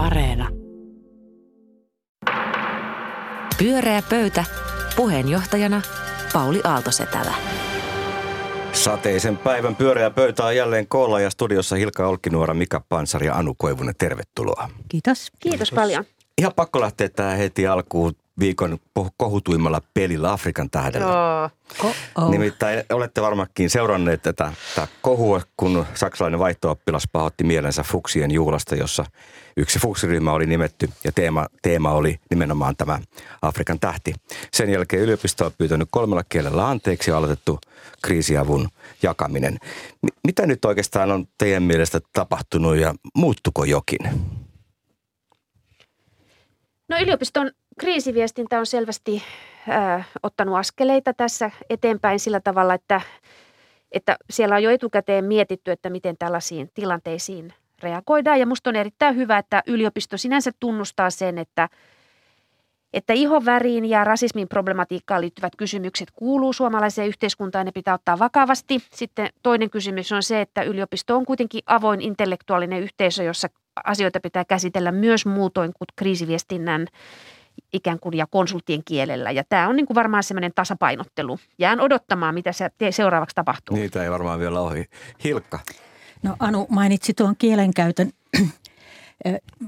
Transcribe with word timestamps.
Areena. 0.00 0.48
Pyöreä 3.58 4.02
pöytä. 4.10 4.44
Puheenjohtajana 4.96 5.82
Pauli 6.32 6.60
Aaltosetälä. 6.64 7.34
Sateisen 8.72 9.36
päivän 9.36 9.76
pyöreä 9.76 10.10
pöytä 10.10 10.44
on 10.44 10.56
jälleen 10.56 10.86
koolla 10.88 11.20
ja 11.20 11.30
studiossa 11.30 11.76
Hilka 11.76 12.08
Olkinuora, 12.08 12.54
Mika 12.54 12.84
Pansari 12.88 13.26
ja 13.26 13.34
Anu 13.34 13.54
Koivunen. 13.58 13.94
Tervetuloa. 13.98 14.70
Kiitos. 14.88 15.30
Kiitos 15.40 15.72
paljon. 15.72 16.04
Ihan 16.38 16.52
pakko 16.56 16.80
lähteä 16.80 17.08
tähän 17.08 17.38
heti 17.38 17.66
alkuun 17.66 18.12
viikon 18.40 18.78
kohutuimmalla 19.16 19.82
pelillä 19.94 20.32
Afrikan 20.32 20.70
tähdellä. 20.70 21.50
Oh. 21.84 22.30
Nimittäin 22.30 22.84
olette 22.92 23.22
varmaankin 23.22 23.70
seuranneet 23.70 24.22
tätä, 24.22 24.52
tätä 24.74 24.88
kohua, 25.02 25.40
kun 25.56 25.86
saksalainen 25.94 26.40
vaihtooppilas 26.40 27.08
pahoitti 27.12 27.44
mielensä 27.44 27.82
fuksien 27.82 28.30
juhlasta, 28.30 28.74
jossa 28.74 29.04
yksi 29.56 29.78
fuksiryhmä 29.78 30.32
oli 30.32 30.46
nimetty 30.46 30.90
ja 31.04 31.12
teema, 31.12 31.46
teema 31.62 31.92
oli 31.92 32.20
nimenomaan 32.30 32.76
tämä 32.76 33.00
Afrikan 33.42 33.80
tähti. 33.80 34.14
Sen 34.52 34.70
jälkeen 34.70 35.02
yliopisto 35.02 35.46
on 35.46 35.52
pyytänyt 35.58 35.88
kolmella 35.90 36.24
kielellä 36.28 36.68
anteeksi 36.68 37.10
ja 37.10 37.16
aloitettu 37.16 37.58
kriisiavun 38.02 38.68
jakaminen. 39.02 39.58
M- 40.02 40.18
mitä 40.26 40.46
nyt 40.46 40.64
oikeastaan 40.64 41.10
on 41.10 41.28
teidän 41.38 41.62
mielestä 41.62 42.00
tapahtunut 42.12 42.76
ja 42.76 42.94
muuttuko 43.14 43.64
jokin? 43.64 44.00
No 46.88 46.98
yliopiston 47.00 47.50
kriisiviestintä 47.78 48.58
on 48.58 48.66
selvästi 48.66 49.22
äh, 49.68 50.08
ottanut 50.22 50.56
askeleita 50.56 51.14
tässä 51.14 51.50
eteenpäin 51.70 52.20
sillä 52.20 52.40
tavalla, 52.40 52.74
että, 52.74 53.00
että 53.92 54.16
siellä 54.30 54.54
on 54.56 54.62
jo 54.62 54.70
etukäteen 54.70 55.24
mietitty, 55.24 55.70
että 55.70 55.90
miten 55.90 56.16
tällaisiin 56.18 56.70
tilanteisiin 56.74 57.52
reagoidaan. 57.82 58.40
Ja 58.40 58.46
musta 58.46 58.70
on 58.70 58.76
erittäin 58.76 59.16
hyvä, 59.16 59.38
että 59.38 59.62
yliopisto 59.66 60.16
sinänsä 60.16 60.50
tunnustaa 60.60 61.10
sen, 61.10 61.38
että, 61.38 61.68
että 62.92 63.12
ihoväriin 63.12 63.84
ja 63.84 64.04
rasismin 64.04 64.48
problematiikkaan 64.48 65.20
liittyvät 65.20 65.56
kysymykset 65.56 66.10
kuuluu 66.10 66.52
suomalaiseen 66.52 67.08
yhteiskuntaan 67.08 67.60
ja 67.60 67.64
ne 67.64 67.72
pitää 67.72 67.94
ottaa 67.94 68.18
vakavasti. 68.18 68.82
Sitten 68.92 69.28
toinen 69.42 69.70
kysymys 69.70 70.12
on 70.12 70.22
se, 70.22 70.40
että 70.40 70.62
yliopisto 70.62 71.16
on 71.16 71.26
kuitenkin 71.26 71.62
avoin 71.66 72.00
intellektuaalinen 72.00 72.82
yhteisö, 72.82 73.22
jossa 73.22 73.48
asioita 73.84 74.20
pitää 74.20 74.44
käsitellä 74.44 74.92
myös 74.92 75.26
muutoin 75.26 75.72
kuin 75.78 75.88
kriisiviestinnän 75.96 76.86
ikään 77.72 78.00
kuin 78.00 78.16
ja 78.16 78.26
konsulttien 78.26 78.82
kielellä. 78.84 79.30
Ja 79.30 79.44
tämä 79.48 79.68
on 79.68 79.76
niin 79.76 79.86
kuin 79.86 79.94
varmaan 79.94 80.22
semmoinen 80.22 80.52
tasapainottelu. 80.54 81.38
Jään 81.58 81.80
odottamaan, 81.80 82.34
mitä 82.34 82.52
se 82.52 82.70
seuraavaksi 82.90 83.34
tapahtuu. 83.34 83.76
Niitä 83.76 84.04
ei 84.04 84.10
varmaan 84.10 84.40
vielä 84.40 84.60
ohi. 84.60 84.84
Hilkka. 85.24 85.58
No 86.22 86.36
Anu 86.38 86.66
mainitsi 86.70 87.14
tuon 87.14 87.36
kielenkäytön. 87.36 88.10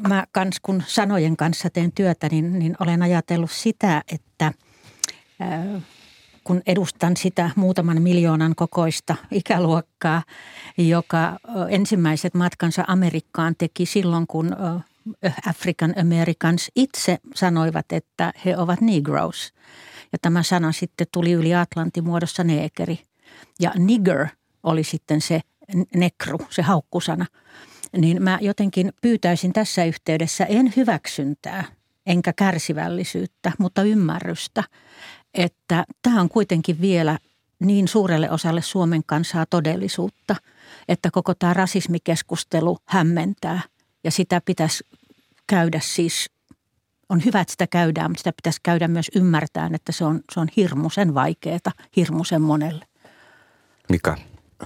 Mä 0.08 0.24
kans, 0.32 0.60
kun 0.62 0.82
sanojen 0.86 1.36
kanssa 1.36 1.70
teen 1.70 1.92
työtä, 1.92 2.28
niin, 2.30 2.58
niin 2.58 2.76
olen 2.80 3.02
ajatellut 3.02 3.50
sitä, 3.50 4.02
että 4.12 4.52
kun 6.44 6.62
edustan 6.66 7.16
sitä 7.16 7.50
muutaman 7.56 8.02
miljoonan 8.02 8.54
kokoista 8.54 9.16
ikäluokkaa, 9.30 10.22
joka 10.78 11.38
ensimmäiset 11.68 12.34
matkansa 12.34 12.84
Amerikkaan 12.88 13.54
teki 13.58 13.86
silloin, 13.86 14.26
kun 14.26 14.56
African 15.48 15.94
Americans 16.00 16.70
itse 16.76 17.18
sanoivat, 17.34 17.92
että 17.92 18.32
he 18.44 18.56
ovat 18.56 18.80
Negroes. 18.80 19.52
Ja 20.12 20.18
tämä 20.22 20.42
sana 20.42 20.72
sitten 20.72 21.06
tuli 21.12 21.32
yli 21.32 21.54
Atlantin 21.54 22.04
muodossa 22.04 22.44
neekeri. 22.44 22.98
Ja 23.60 23.72
nigger 23.78 24.26
oli 24.62 24.84
sitten 24.84 25.20
se 25.20 25.40
nekru, 25.94 26.38
se 26.50 26.62
haukkusana. 26.62 27.26
Niin 27.96 28.22
mä 28.22 28.38
jotenkin 28.40 28.92
pyytäisin 29.02 29.52
tässä 29.52 29.84
yhteydessä 29.84 30.44
en 30.44 30.72
hyväksyntää 30.76 31.64
enkä 32.06 32.32
kärsivällisyyttä, 32.32 33.52
mutta 33.58 33.82
ymmärrystä, 33.82 34.64
että 35.34 35.84
tämä 36.02 36.20
on 36.20 36.28
kuitenkin 36.28 36.80
vielä 36.80 37.18
niin 37.60 37.88
suurelle 37.88 38.30
osalle 38.30 38.62
Suomen 38.62 39.02
kansaa 39.06 39.46
todellisuutta, 39.46 40.36
että 40.88 41.10
koko 41.10 41.34
tämä 41.34 41.54
rasismikeskustelu 41.54 42.78
hämmentää 42.86 43.60
ja 44.04 44.10
sitä 44.10 44.40
pitäisi 44.44 44.84
käydä 45.46 45.80
siis, 45.82 46.30
on 47.08 47.24
hyvä, 47.24 47.40
että 47.40 47.52
sitä 47.52 47.66
käydään, 47.66 48.10
mutta 48.10 48.20
sitä 48.20 48.32
pitäisi 48.32 48.60
käydä 48.62 48.88
myös 48.88 49.10
ymmärtäen, 49.14 49.74
että 49.74 49.92
se 49.92 50.04
on, 50.04 50.20
se 50.32 50.40
on 50.40 50.48
hirmuisen 50.56 51.14
vaikeaa, 51.14 51.72
hirmuisen 51.96 52.42
monelle. 52.42 52.84
Mika? 53.88 54.16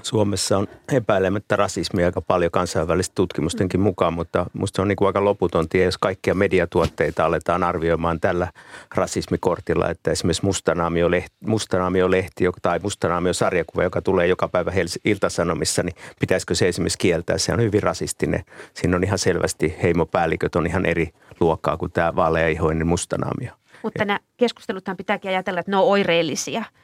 Suomessa 0.02 0.58
on 0.58 0.68
epäilemättä 0.92 1.56
rasismia 1.56 2.06
aika 2.06 2.20
paljon 2.20 2.50
kansainvälistä 2.50 3.14
tutkimustenkin 3.14 3.80
mukaan, 3.80 4.12
mutta 4.12 4.46
minusta 4.52 4.82
on 4.82 4.88
niin 4.88 4.96
kuin 4.96 5.06
aika 5.06 5.24
loputon 5.24 5.68
tie, 5.68 5.84
jos 5.84 5.98
kaikkia 5.98 6.34
mediatuotteita 6.34 7.24
aletaan 7.24 7.62
arvioimaan 7.62 8.20
tällä 8.20 8.52
rasismikortilla, 8.94 9.90
että 9.90 10.10
esimerkiksi 10.10 10.44
Mustanaamio-lehti, 10.44 11.36
Mustanaamio-lehti 11.46 12.44
tai 12.62 12.78
Mustanaamio-sarjakuva, 12.78 13.82
joka 13.82 14.02
tulee 14.02 14.26
joka 14.26 14.48
päivä 14.48 14.72
Iltasanomissa, 15.04 15.82
niin 15.82 15.94
pitäisikö 16.20 16.54
se 16.54 16.68
esimerkiksi 16.68 16.98
kieltää? 16.98 17.38
Se 17.38 17.52
on 17.52 17.60
hyvin 17.60 17.82
rasistinen. 17.82 18.44
Siinä 18.74 18.96
on 18.96 19.04
ihan 19.04 19.18
selvästi 19.18 19.76
heimopäälliköt 19.82 20.56
on 20.56 20.66
ihan 20.66 20.86
eri 20.86 21.10
luokkaa 21.40 21.76
kuin 21.76 21.92
tämä 21.92 22.16
vaaleaihoinen 22.16 22.86
Mustanaamio. 22.86 23.52
Mutta 23.82 24.04
nämä 24.04 24.20
keskusteluthan 24.36 24.96
pitääkin 24.96 25.30
ajatella, 25.30 25.60
että 25.60 25.72
ne 25.72 25.76
on 25.76 25.84
oireellisia– 25.84 26.64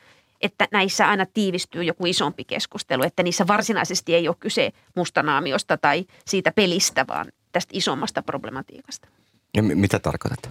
että 0.43 0.69
näissä 0.71 1.09
aina 1.09 1.27
tiivistyy 1.27 1.85
joku 1.85 2.07
isompi 2.07 2.45
keskustelu, 2.45 3.03
että 3.03 3.23
niissä 3.23 3.47
varsinaisesti 3.47 4.15
ei 4.15 4.29
ole 4.29 4.37
kyse 4.41 4.73
mustanaamiosta 4.95 5.77
tai 5.77 6.05
siitä 6.27 6.53
pelistä, 6.53 7.05
vaan 7.09 7.33
tästä 7.53 7.71
isommasta 7.75 8.23
problematiikasta. 8.23 9.09
Ja 9.57 9.63
mitä 9.63 9.99
tarkoitat? 9.99 10.51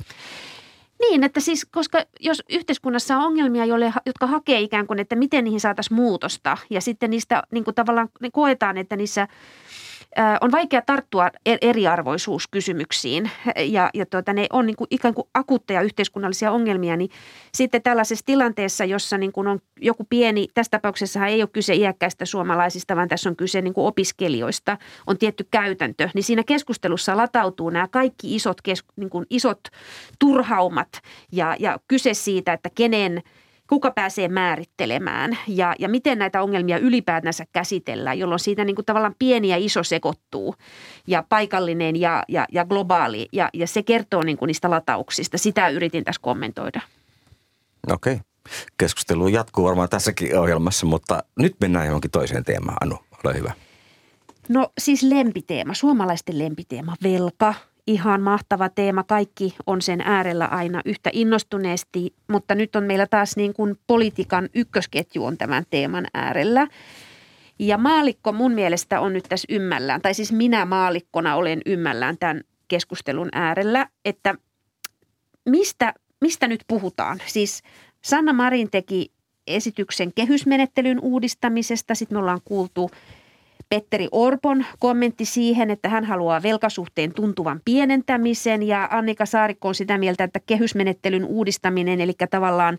Niin, 1.00 1.24
että 1.24 1.40
siis, 1.40 1.66
koska 1.66 2.04
jos 2.20 2.44
yhteiskunnassa 2.50 3.18
on 3.18 3.24
ongelmia, 3.24 3.66
joille, 3.66 3.94
jotka 4.06 4.28
hakee 4.28 4.60
ikään 4.60 4.88
kuin, 4.88 5.00
että 5.00 5.16
miten 5.16 5.44
niihin 5.44 5.60
saataisiin 5.60 5.96
muutosta 5.96 6.58
ja 6.70 6.82
sitten 6.82 7.10
niistä 7.10 7.44
niin 7.52 7.64
kuin 7.64 7.76
tavallaan 7.76 8.10
koetaan, 8.32 8.78
että 8.78 8.96
niissä– 8.96 9.28
on 10.42 10.52
vaikea 10.52 10.82
tarttua 10.82 11.30
e-, 11.46 11.58
eriarvoisuuskysymyksiin. 11.62 13.32
Ja, 13.56 13.90
ja 13.94 14.06
tuota, 14.06 14.34
ne 14.34 14.48
on 14.54 14.66
niin 14.66 14.76
kuin 14.76 14.88
ikään 14.92 15.14
kuin 15.14 15.28
akuutteja 15.34 15.82
yhteiskunnallisia 15.82 16.52
ongelmia, 16.52 16.98
niin 16.98 17.10
sitten 17.54 17.82
tällaisessa 17.82 18.26
tilanteessa, 18.26 18.86
jossa 18.86 19.18
niin 19.18 19.32
kuin 19.32 19.48
on 19.48 19.60
joku 19.82 20.04
pieni, 20.10 20.48
tässä 20.54 20.72
tapauksessa 20.72 21.26
ei 21.26 21.42
ole 21.42 21.50
kyse 21.54 21.76
iäkkäistä 21.76 22.26
suomalaisista, 22.26 22.96
vaan 22.96 23.08
tässä 23.08 23.30
on 23.30 23.36
kyse 23.36 23.62
niin 23.62 23.74
kuin 23.74 23.88
opiskelijoista, 23.88 24.78
on 25.08 25.18
tietty 25.18 25.48
käytäntö, 25.52 26.10
niin 26.14 26.24
siinä 26.24 26.44
keskustelussa 26.44 27.18
latautuu 27.18 27.70
nämä 27.70 27.88
kaikki 27.88 28.36
isot, 28.36 28.62
kes, 28.62 28.84
niin 28.96 29.10
kuin 29.10 29.26
isot 29.30 29.62
turhaumat. 30.20 30.90
Ja, 31.32 31.56
ja 31.60 31.80
kyse 31.88 32.14
siitä, 32.14 32.54
että 32.54 32.70
kenen– 32.76 33.22
kuka 33.72 33.92
pääsee 33.92 34.28
määrittelemään 34.28 35.38
ja, 35.48 35.76
ja 35.80 35.90
miten 35.90 36.20
näitä 36.20 36.42
ongelmia 36.42 36.78
ylipäätänsä 36.78 37.46
käsitellään, 37.52 38.20
jolloin 38.20 38.40
siitä 38.40 38.66
niin 38.66 38.76
kuin 38.76 38.86
tavallaan 38.86 39.16
pieni 39.20 39.48
ja 39.48 39.58
iso 39.58 39.84
sekoittuu 39.84 40.56
ja 41.08 41.24
paikallinen 41.30 41.96
ja, 41.96 42.24
ja, 42.28 42.46
ja 42.52 42.66
globaali 42.66 43.28
ja, 43.32 43.50
ja 43.54 43.68
se 43.68 43.84
kertoo 43.84 44.24
niin 44.24 44.38
kuin 44.38 44.48
niistä 44.48 44.70
latauksista. 44.70 45.38
Sitä 45.38 45.70
yritin 45.70 46.04
tässä 46.04 46.22
kommentoida. 46.22 46.82
Okei. 47.92 48.14
Okay. 48.14 48.26
Keskustelu 48.78 49.28
jatkuu 49.28 49.66
varmaan 49.66 49.90
tässäkin 49.90 50.40
ohjelmassa, 50.40 50.86
mutta 50.86 51.24
nyt 51.40 51.56
mennään 51.62 51.86
johonkin 51.86 52.12
toiseen 52.12 52.44
teemaan. 52.44 52.78
Anu, 52.82 52.98
ole 53.24 53.38
hyvä. 53.38 53.54
No 54.50 54.70
siis 54.78 55.04
lempiteema, 55.04 55.74
suomalaisten 55.74 56.40
lempiteema, 56.40 56.96
velka– 57.04 57.54
ihan 57.88 58.22
mahtava 58.22 58.70
teema. 58.70 59.04
Kaikki 59.04 59.56
on 59.68 59.82
sen 59.82 60.02
äärellä 60.02 60.46
aina 60.46 60.82
yhtä 60.86 61.10
innostuneesti, 61.14 62.14
mutta 62.32 62.56
nyt 62.56 62.76
on 62.76 62.84
meillä 62.84 63.08
taas 63.08 63.38
niin 63.38 63.54
kuin 63.54 63.76
politiikan 63.88 64.50
ykkösketju 64.56 65.26
on 65.26 65.38
tämän 65.38 65.64
teeman 65.70 66.08
äärellä. 66.14 66.68
Ja 67.60 67.78
maalikko 67.78 68.32
mun 68.32 68.52
mielestä 68.52 69.00
on 69.00 69.14
nyt 69.14 69.26
tässä 69.30 69.48
ymmällään, 69.50 70.02
tai 70.02 70.14
siis 70.14 70.32
minä 70.32 70.66
maalikkona 70.66 71.36
olen 71.36 71.62
ymmällään 71.66 72.18
tämän 72.18 72.42
keskustelun 72.68 73.30
äärellä, 73.32 73.88
että 74.06 74.36
mistä, 75.46 75.94
mistä 76.22 76.48
nyt 76.48 76.64
puhutaan. 76.68 77.22
Siis 77.26 77.62
Sanna 78.02 78.34
Marin 78.34 78.72
teki 78.72 79.12
esityksen 79.48 80.14
kehysmenettelyn 80.14 81.00
uudistamisesta, 81.00 81.96
sitten 81.96 82.16
me 82.16 82.20
ollaan 82.20 82.42
kuultu– 82.46 82.92
Petteri 83.72 84.08
Orpon 84.12 84.66
kommentti 84.80 85.26
siihen, 85.26 85.70
että 85.70 85.90
hän 85.90 86.06
haluaa 86.06 86.44
velkasuhteen 86.44 87.14
tuntuvan 87.14 87.62
pienentämisen 87.66 88.64
ja 88.64 88.88
Annika 88.92 89.26
Saarikko 89.26 89.68
on 89.68 89.76
sitä 89.76 89.98
mieltä, 89.98 90.24
että 90.24 90.40
kehysmenettelyn 90.46 91.26
uudistaminen, 91.26 92.02
eli 92.02 92.14
tavallaan 92.30 92.78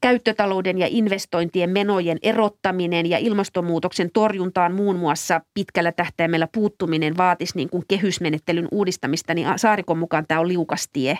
käyttötalouden 0.00 0.78
ja 0.78 0.86
investointien 0.90 1.70
menojen 1.70 2.18
erottaminen 2.22 3.10
ja 3.10 3.18
ilmastonmuutoksen 3.18 4.10
torjuntaan 4.12 4.74
muun 4.74 4.96
muassa 4.96 5.40
pitkällä 5.54 5.92
tähtäimellä 5.92 6.48
puuttuminen 6.54 7.16
vaatisi 7.16 7.56
niin 7.56 7.70
kuin 7.70 7.84
kehysmenettelyn 7.88 8.68
uudistamista, 8.70 9.34
niin 9.34 9.46
Saarikon 9.56 9.98
mukaan 9.98 10.26
tämä 10.26 10.40
on 10.40 10.48
liukastie. 10.48 11.18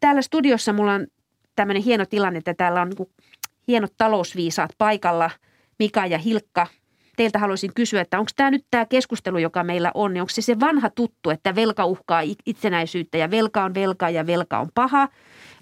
Täällä 0.00 0.22
studiossa 0.22 0.72
mulla 0.72 0.94
on 0.94 1.06
tämmöinen 1.56 1.82
hieno 1.82 2.06
tilanne, 2.06 2.38
että 2.38 2.54
täällä 2.54 2.82
on 2.82 2.88
niin 2.88 3.08
hienot 3.68 3.92
talousviisaat 3.98 4.70
paikalla– 4.78 5.30
Mika 5.82 6.06
ja 6.06 6.18
Hilkka. 6.18 6.66
teiltä 7.16 7.38
haluaisin 7.38 7.74
kysyä, 7.74 8.00
että 8.00 8.18
onko 8.18 8.30
tämä 8.36 8.50
nyt 8.50 8.66
tämä 8.70 8.86
keskustelu, 8.86 9.38
joka 9.38 9.64
meillä 9.64 9.90
on, 9.94 10.12
niin 10.12 10.20
onko 10.20 10.30
se 10.30 10.42
se 10.42 10.60
vanha 10.60 10.90
tuttu, 10.90 11.30
että 11.30 11.54
velka 11.54 11.84
uhkaa 11.86 12.22
itsenäisyyttä 12.46 13.18
ja 13.18 13.30
velka 13.30 13.64
on 13.64 13.74
velka 13.74 14.10
ja 14.10 14.26
velka 14.26 14.58
on 14.58 14.68
paha, 14.74 15.08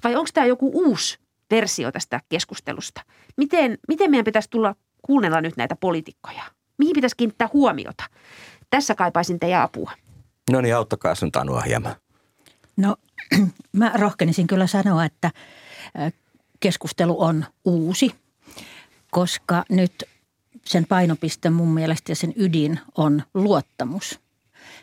vai 0.04 0.16
onko 0.16 0.30
tämä 0.34 0.46
joku 0.46 0.70
uusi 0.74 1.18
versio 1.50 1.92
tästä 1.92 2.20
keskustelusta? 2.28 3.02
Miten, 3.36 3.78
miten 3.88 4.10
meidän 4.10 4.24
pitäisi 4.24 4.50
tulla 4.50 4.74
kuunnella 5.02 5.40
nyt 5.40 5.56
näitä 5.56 5.76
poliitikkoja? 5.76 6.42
Mihin 6.78 6.94
pitäisi 6.94 7.16
kiinnittää 7.16 7.48
huomiota? 7.52 8.04
Tässä 8.70 8.94
kaipaisin 8.94 9.40
teidän 9.40 9.62
apua. 9.62 9.92
No 10.50 10.60
niin, 10.60 10.76
auttakaa 10.76 11.14
sun 11.14 11.32
Tanua 11.32 11.60
hieman. 11.60 11.94
No 12.76 12.96
mä 13.72 13.92
rohkenisin 13.94 14.46
kyllä 14.46 14.66
sanoa, 14.66 15.04
että 15.04 15.30
keskustelu 16.60 17.22
on 17.22 17.44
uusi, 17.64 18.14
koska 19.10 19.64
nyt 19.68 20.04
sen 20.64 20.86
painopiste 20.86 21.50
mun 21.50 21.68
mielestä 21.68 22.12
ja 22.12 22.16
sen 22.16 22.32
ydin 22.36 22.80
on 22.96 23.22
luottamus. 23.34 24.20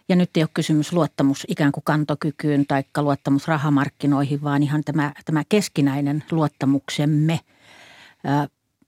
Ja 0.10 0.16
nyt 0.16 0.38
ei 0.38 0.44
ole 0.44 0.50
kysymys 0.54 0.94
luottamus 0.94 1.46
ikään 1.48 1.72
kuin 1.72 1.84
kantokykyyn 1.84 2.66
tai 2.68 2.84
luottamus 2.98 3.48
rahamarkkinoihin, 3.48 4.44
vaan 4.44 4.64
ihan 4.64 4.84
tämä, 4.84 5.14
tämä 5.26 5.44
keskinäinen 5.50 6.24
luottamuksemme. 6.32 7.40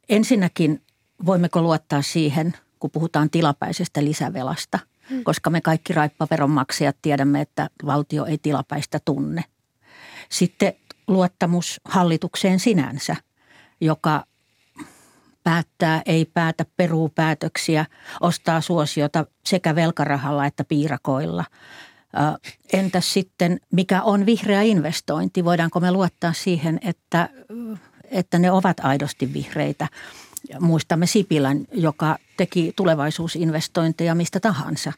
ensinnäkin 0.10 0.82
voimmeko 1.26 1.62
luottaa 1.62 2.02
siihen, 2.02 2.54
kun 2.80 2.92
puhutaan 2.92 3.30
tilapäisestä 3.30 4.04
lisävelasta, 4.04 4.80
mm. 5.10 5.24
koska 5.24 5.50
me 5.50 5.62
kaikki 5.62 5.94
raippaveronmaksajat 5.94 6.98
tiedämme, 7.02 7.42
että 7.42 7.70
valtio 7.86 8.26
ei 8.26 8.38
tilapäistä 8.38 9.00
tunne. 9.06 9.44
Sitten 10.30 10.74
luottamus 11.08 11.82
hallitukseen 11.86 12.60
sinänsä, 12.60 13.16
joka 13.82 14.26
päättää, 15.44 16.02
ei 16.06 16.26
päätä, 16.26 16.66
peruu 16.78 17.10
päätöksiä, 17.10 17.86
ostaa 18.22 18.62
suosiota 18.62 19.26
sekä 19.46 19.76
velkarahalla 19.76 20.46
että 20.46 20.64
piirakoilla. 20.64 21.46
Entäs 22.74 23.14
sitten, 23.14 23.60
mikä 23.72 24.02
on 24.02 24.26
vihreä 24.26 24.62
investointi? 24.62 25.46
Voidaanko 25.46 25.80
me 25.80 25.92
luottaa 25.92 26.34
siihen, 26.34 26.80
että, 26.82 27.30
että 28.04 28.40
ne 28.40 28.52
ovat 28.52 28.80
aidosti 28.80 29.34
vihreitä? 29.34 29.88
Muistamme 30.60 31.06
Sipilän, 31.06 31.66
joka 31.72 32.18
teki 32.38 32.74
tulevaisuusinvestointeja 32.76 34.16
mistä 34.16 34.40
tahansa. 34.40 34.94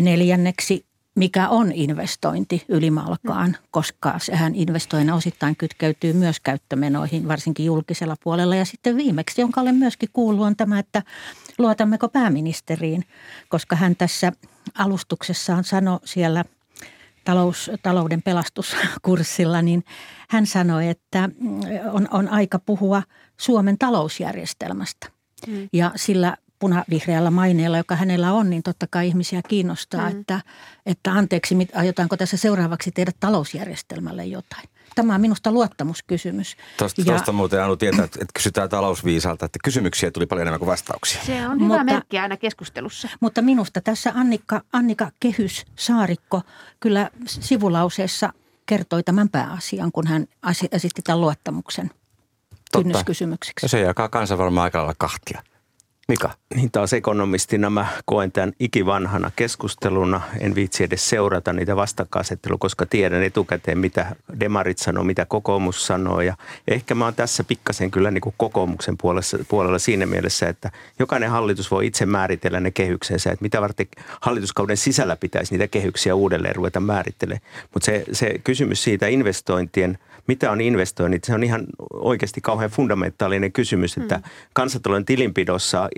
Neljänneksi, 0.00 0.86
mikä 1.18 1.48
on 1.48 1.72
investointi 1.72 2.64
ylimalkaan, 2.68 3.56
koska 3.70 4.18
sehän 4.18 4.54
investoina 4.54 5.14
osittain 5.14 5.56
kytkeytyy 5.56 6.12
myös 6.12 6.40
käyttömenoihin, 6.40 7.28
varsinkin 7.28 7.66
julkisella 7.66 8.16
puolella. 8.22 8.56
Ja 8.56 8.64
sitten 8.64 8.96
viimeksi, 8.96 9.40
jonka 9.40 9.60
olen 9.60 9.74
myöskin 9.74 10.08
kuullut, 10.12 10.46
on 10.46 10.56
tämä, 10.56 10.78
että 10.78 11.02
luotammeko 11.58 12.08
pääministeriin, 12.08 13.04
koska 13.48 13.76
hän 13.76 13.96
tässä 13.96 14.32
alustuksessaan 14.74 15.64
sanoi 15.64 15.98
siellä 16.04 16.44
talous, 17.24 17.70
talouden 17.82 18.22
pelastuskurssilla, 18.22 19.62
niin 19.62 19.84
hän 20.28 20.46
sanoi, 20.46 20.88
että 20.88 21.28
on, 21.92 22.08
on 22.10 22.28
aika 22.28 22.58
puhua 22.58 23.02
Suomen 23.36 23.78
talousjärjestelmästä. 23.78 25.06
Mm. 25.46 25.68
Ja 25.72 25.92
sillä 25.96 26.36
punavihreällä 26.58 27.30
maineella, 27.30 27.76
joka 27.76 27.96
hänellä 27.96 28.32
on, 28.32 28.50
niin 28.50 28.62
totta 28.62 28.86
kai 28.90 29.08
ihmisiä 29.08 29.42
kiinnostaa, 29.48 30.10
mm. 30.10 30.20
että, 30.20 30.40
että 30.86 31.12
anteeksi, 31.12 31.54
aiotaanko 31.74 32.16
tässä 32.16 32.36
seuraavaksi 32.36 32.90
tehdä 32.90 33.12
talousjärjestelmälle 33.20 34.24
jotain. 34.24 34.68
Tämä 34.94 35.14
on 35.14 35.20
minusta 35.20 35.52
luottamuskysymys. 35.52 36.56
Tuosta, 36.76 37.00
ja, 37.00 37.04
tuosta 37.04 37.32
muuten 37.32 37.64
Anu 37.64 37.76
tietää, 37.76 38.04
että, 38.04 38.18
että 38.22 38.32
kysytään 38.34 38.68
talousviisalta, 38.68 39.46
että 39.46 39.58
kysymyksiä 39.64 40.10
tuli 40.10 40.26
paljon 40.26 40.42
enemmän 40.42 40.58
kuin 40.58 40.66
vastauksia. 40.66 41.24
Se 41.24 41.48
on 41.48 41.60
hyvä 41.60 41.68
mutta, 41.68 41.84
merkki 41.84 42.18
aina 42.18 42.36
keskustelussa. 42.36 43.08
Mutta 43.20 43.42
minusta 43.42 43.80
tässä 43.80 44.12
Annika, 44.14 44.62
Annika 44.72 45.10
Kehys 45.20 45.66
Saarikko 45.76 46.42
kyllä 46.80 47.10
sivulauseessa 47.26 48.32
kertoi 48.66 49.02
tämän 49.02 49.28
pääasian, 49.28 49.92
kun 49.92 50.06
hän 50.06 50.26
esitti 50.72 51.02
tämän 51.02 51.20
luottamuksen 51.20 51.90
kynnyskysymykseksi. 52.72 53.64
Ja 53.64 53.68
se 53.68 53.80
jakaa 53.80 54.08
kansan 54.08 54.38
varmaan 54.38 54.64
aika 54.64 54.78
lailla 54.78 54.94
kahtia. 54.98 55.42
Mika? 56.08 56.30
Niin 56.54 56.70
taas 56.70 56.92
ekonomistina 56.92 57.70
mä 57.70 57.86
koen 58.04 58.32
tämän 58.32 58.52
ikivanhana 58.60 59.30
keskusteluna. 59.36 60.20
En 60.40 60.54
viitsi 60.54 60.84
edes 60.84 61.08
seurata 61.08 61.52
niitä 61.52 61.76
vastakkainasettelua, 61.76 62.58
koska 62.58 62.86
tiedän 62.86 63.22
etukäteen, 63.22 63.78
mitä 63.78 64.16
demarit 64.40 64.78
sanoo, 64.78 65.04
mitä 65.04 65.24
kokoomus 65.24 65.86
sanoo. 65.86 66.20
Ja 66.20 66.36
ehkä 66.68 66.94
mä 66.94 67.04
oon 67.04 67.14
tässä 67.14 67.44
pikkasen 67.44 67.90
kyllä 67.90 68.10
niin 68.10 68.20
kuin 68.20 68.34
kokoomuksen 68.36 68.98
puolella, 68.98 69.44
puolella 69.48 69.78
siinä 69.78 70.06
mielessä, 70.06 70.48
että 70.48 70.70
jokainen 70.98 71.30
hallitus 71.30 71.70
voi 71.70 71.86
itse 71.86 72.06
määritellä 72.06 72.60
ne 72.60 72.70
kehyksensä, 72.70 73.32
että 73.32 73.42
mitä 73.42 73.60
varten 73.60 73.86
hallituskauden 74.20 74.76
sisällä 74.76 75.16
pitäisi 75.16 75.54
niitä 75.54 75.68
kehyksiä 75.68 76.14
uudelleen 76.14 76.56
ruveta 76.56 76.80
määrittelemään. 76.80 77.42
Mutta 77.74 77.86
se, 77.86 78.04
se 78.12 78.34
kysymys 78.44 78.84
siitä 78.84 79.06
investointien– 79.06 79.98
mitä 80.28 80.50
on 80.50 80.60
investoinnit, 80.60 81.24
se 81.24 81.34
on 81.34 81.44
ihan 81.44 81.66
oikeasti 81.92 82.40
kauhean 82.40 82.70
fundamentaalinen 82.70 83.52
kysymys, 83.52 83.96
että 83.96 84.16
mm. 84.16 84.22
kansantalouden 84.52 85.04
tilinpidossa 85.04 85.88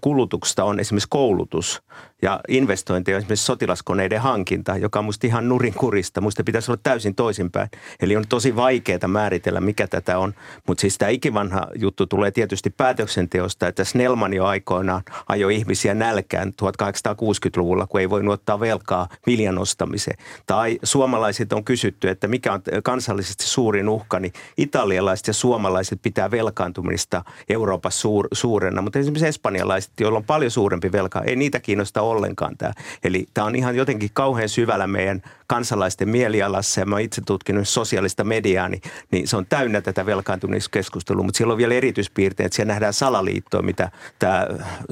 kulutuksesta 0.00 0.64
on 0.64 0.80
esimerkiksi 0.80 1.08
koulutus 1.10 1.82
ja 2.22 2.40
investointi 2.48 3.14
on 3.14 3.18
esimerkiksi 3.18 3.44
sotilaskoneiden 3.44 4.20
hankinta, 4.20 4.76
joka 4.76 4.98
on 4.98 5.04
musta 5.04 5.26
ihan 5.26 5.48
nurinkurista. 5.48 6.20
Musta 6.20 6.44
pitäisi 6.44 6.70
olla 6.70 6.80
täysin 6.82 7.14
toisinpäin. 7.14 7.68
Eli 8.00 8.16
on 8.16 8.24
tosi 8.28 8.56
vaikeaa 8.56 9.08
määritellä, 9.08 9.60
mikä 9.60 9.86
tätä 9.86 10.18
on. 10.18 10.34
Mutta 10.66 10.80
siis 10.80 10.98
tämä 10.98 11.08
ikivanha 11.08 11.66
juttu 11.74 12.06
tulee 12.06 12.30
tietysti 12.30 12.70
päätöksenteosta, 12.70 13.68
että 13.68 13.84
Snellman 13.84 14.34
jo 14.34 14.44
aikoinaan 14.44 15.02
ajoi 15.28 15.54
ihmisiä 15.54 15.94
nälkään 15.94 16.52
1860-luvulla, 16.62 17.86
kun 17.86 18.00
ei 18.00 18.10
voi 18.10 18.28
ottaa 18.28 18.60
velkaa 18.60 19.08
viljan 19.26 19.58
ostamiseen. 19.58 20.18
Tai 20.46 20.78
suomalaiset 20.82 21.52
on 21.52 21.64
kysytty, 21.64 22.08
että 22.08 22.28
mikä 22.28 22.52
on 22.52 22.62
kansallisesti 22.82 23.44
suurin 23.44 23.88
uhka, 23.88 24.20
niin 24.20 24.32
italialaiset 24.56 25.26
ja 25.26 25.32
suomalaiset 25.32 26.02
pitää 26.02 26.30
velkaantumista 26.30 27.24
Euroopassa 27.48 28.00
suur, 28.00 28.28
suurena. 28.32 28.82
Mutta 28.82 28.98
esimerkiksi 28.98 29.26
espanjalaiset, 29.26 29.92
joilla 30.00 30.18
on 30.18 30.24
paljon 30.24 30.50
suurempi 30.50 30.92
velka, 30.92 31.22
ei 31.22 31.36
niitä 31.36 31.60
kiinnosta 31.60 32.02
ollenkaan 32.10 32.56
tämä. 32.56 32.72
Eli 33.04 33.26
tämä 33.34 33.46
on 33.46 33.56
ihan 33.56 33.76
jotenkin 33.76 34.10
kauhean 34.12 34.48
syvällä 34.48 34.86
meidän 34.86 35.22
kansalaisten 35.46 36.08
mielialassa 36.08 36.80
ja 36.80 36.86
mä 36.86 36.94
oon 36.94 37.00
itse 37.00 37.22
tutkinut 37.26 37.68
sosiaalista 37.68 38.24
mediaa, 38.24 38.68
niin, 38.68 38.82
niin 39.10 39.28
se 39.28 39.36
on 39.36 39.46
täynnä 39.46 39.80
tätä 39.80 40.06
velkaantumiskeskustelua, 40.06 41.24
mutta 41.24 41.38
siellä 41.38 41.52
on 41.52 41.58
vielä 41.58 41.74
erityispiirteet, 41.74 42.46
että 42.46 42.56
siellä 42.56 42.72
nähdään 42.72 42.92
salaliittoa, 42.92 43.62
mitä 43.62 43.90
tämä 44.18 44.46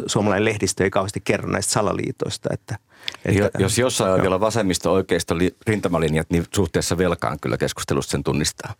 suomalainen 0.06 0.44
lehdistö 0.44 0.84
ei 0.84 0.90
kauheasti 0.90 1.20
kerro 1.20 1.50
näistä 1.50 1.72
salaliitoista. 1.72 2.48
Että, 2.52 2.76
että, 3.24 3.58
Jos 3.58 3.78
jossain 3.78 4.12
on 4.12 4.22
vielä 4.22 4.40
vasemmista 4.40 4.90
oikeista 4.90 5.34
rintamalinjat, 5.66 6.30
niin 6.30 6.44
suhteessa 6.54 6.98
velkaan 6.98 7.40
kyllä 7.40 7.56
keskustelusta 7.56 8.10
sen 8.10 8.24
tunnistaa. 8.24 8.74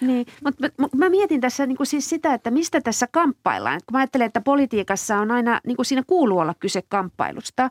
Niin, 0.00 0.26
mutta 0.44 0.68
mä, 0.78 0.88
mä 0.96 1.08
mietin 1.08 1.40
tässä 1.40 1.66
niin 1.66 1.76
kuin 1.76 1.86
siis 1.86 2.08
sitä, 2.08 2.34
että 2.34 2.50
mistä 2.50 2.80
tässä 2.80 3.06
kamppaillaan. 3.12 3.80
Kun 3.86 3.92
mä 3.92 3.98
ajattelen, 3.98 4.26
että 4.26 4.40
politiikassa 4.40 5.18
on 5.18 5.30
aina, 5.30 5.60
niin 5.66 5.76
kuin 5.76 5.86
siinä 5.86 6.02
kuuluu 6.06 6.38
olla 6.38 6.54
kyse 6.54 6.82
kamppailusta. 6.88 7.70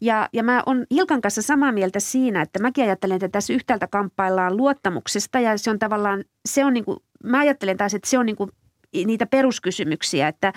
Ja, 0.00 0.28
ja 0.32 0.42
mä 0.42 0.62
oon 0.66 0.86
Hilkan 0.90 1.20
kanssa 1.20 1.42
samaa 1.42 1.72
mieltä 1.72 2.00
siinä, 2.00 2.42
että 2.42 2.58
mäkin 2.58 2.84
ajattelen, 2.84 3.16
että 3.16 3.28
tässä 3.28 3.52
yhtäältä 3.52 3.86
kamppaillaan 3.86 4.56
luottamuksesta 4.56 5.40
ja 5.40 5.58
se 5.58 5.70
on 5.70 5.78
tavallaan, 5.78 6.24
se 6.48 6.64
on 6.64 6.74
niin 6.74 6.84
kuin, 6.84 6.98
mä 7.24 7.38
ajattelen 7.38 7.76
taas, 7.76 7.94
että 7.94 8.08
se 8.08 8.18
on 8.18 8.26
niin 8.26 8.36
kuin 8.36 8.50
niitä 8.92 9.26
peruskysymyksiä, 9.26 10.28
että 10.28 10.52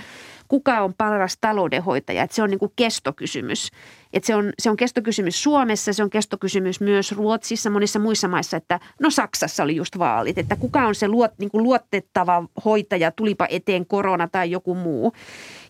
kuka 0.54 0.82
on 0.82 0.94
paras 0.94 1.38
taloudenhoitaja, 1.42 2.24
että 2.24 2.36
se 2.36 2.44
on 2.44 2.50
niin 2.50 2.60
kuin 2.60 2.72
kestokysymys. 2.76 3.72
Että 4.14 4.28
se, 4.28 4.36
on, 4.36 4.54
se 4.60 4.70
on 4.70 4.78
kestokysymys 4.78 5.44
Suomessa, 5.44 5.94
se 5.94 6.04
on 6.04 6.10
kestokysymys 6.10 6.82
myös 6.82 7.12
Ruotsissa, 7.12 7.70
monissa 7.70 8.00
muissa 8.00 8.28
maissa, 8.28 8.58
että 8.58 8.80
no 9.00 9.10
Saksassa 9.10 9.64
oli 9.64 9.76
just 9.76 10.00
vaalit, 10.00 10.38
että 10.38 10.56
kuka 10.56 10.88
on 10.88 10.96
se 10.96 11.08
luot, 11.08 11.32
niin 11.38 11.52
kuin 11.52 11.64
luotettava 11.64 12.44
hoitaja, 12.66 13.12
tulipa 13.12 13.48
eteen 13.50 13.86
korona 13.86 14.28
tai 14.28 14.52
joku 14.52 14.76
muu. 14.76 15.14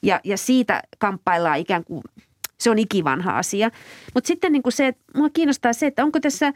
Ja, 0.01 0.19
ja 0.23 0.37
siitä 0.37 0.83
kamppaillaan 0.99 1.59
ikään 1.59 1.83
kuin 1.83 2.03
se 2.59 2.69
on 2.69 2.79
ikivanha 2.79 3.37
asia. 3.37 3.69
Mutta 4.13 4.27
sitten 4.27 4.51
niin 4.51 4.63
kuin 4.63 4.73
se, 4.73 4.87
että 4.87 5.01
mua 5.17 5.29
kiinnostaa 5.29 5.73
se, 5.73 5.87
että 5.87 6.03
onko 6.03 6.19
tässä, 6.19 6.53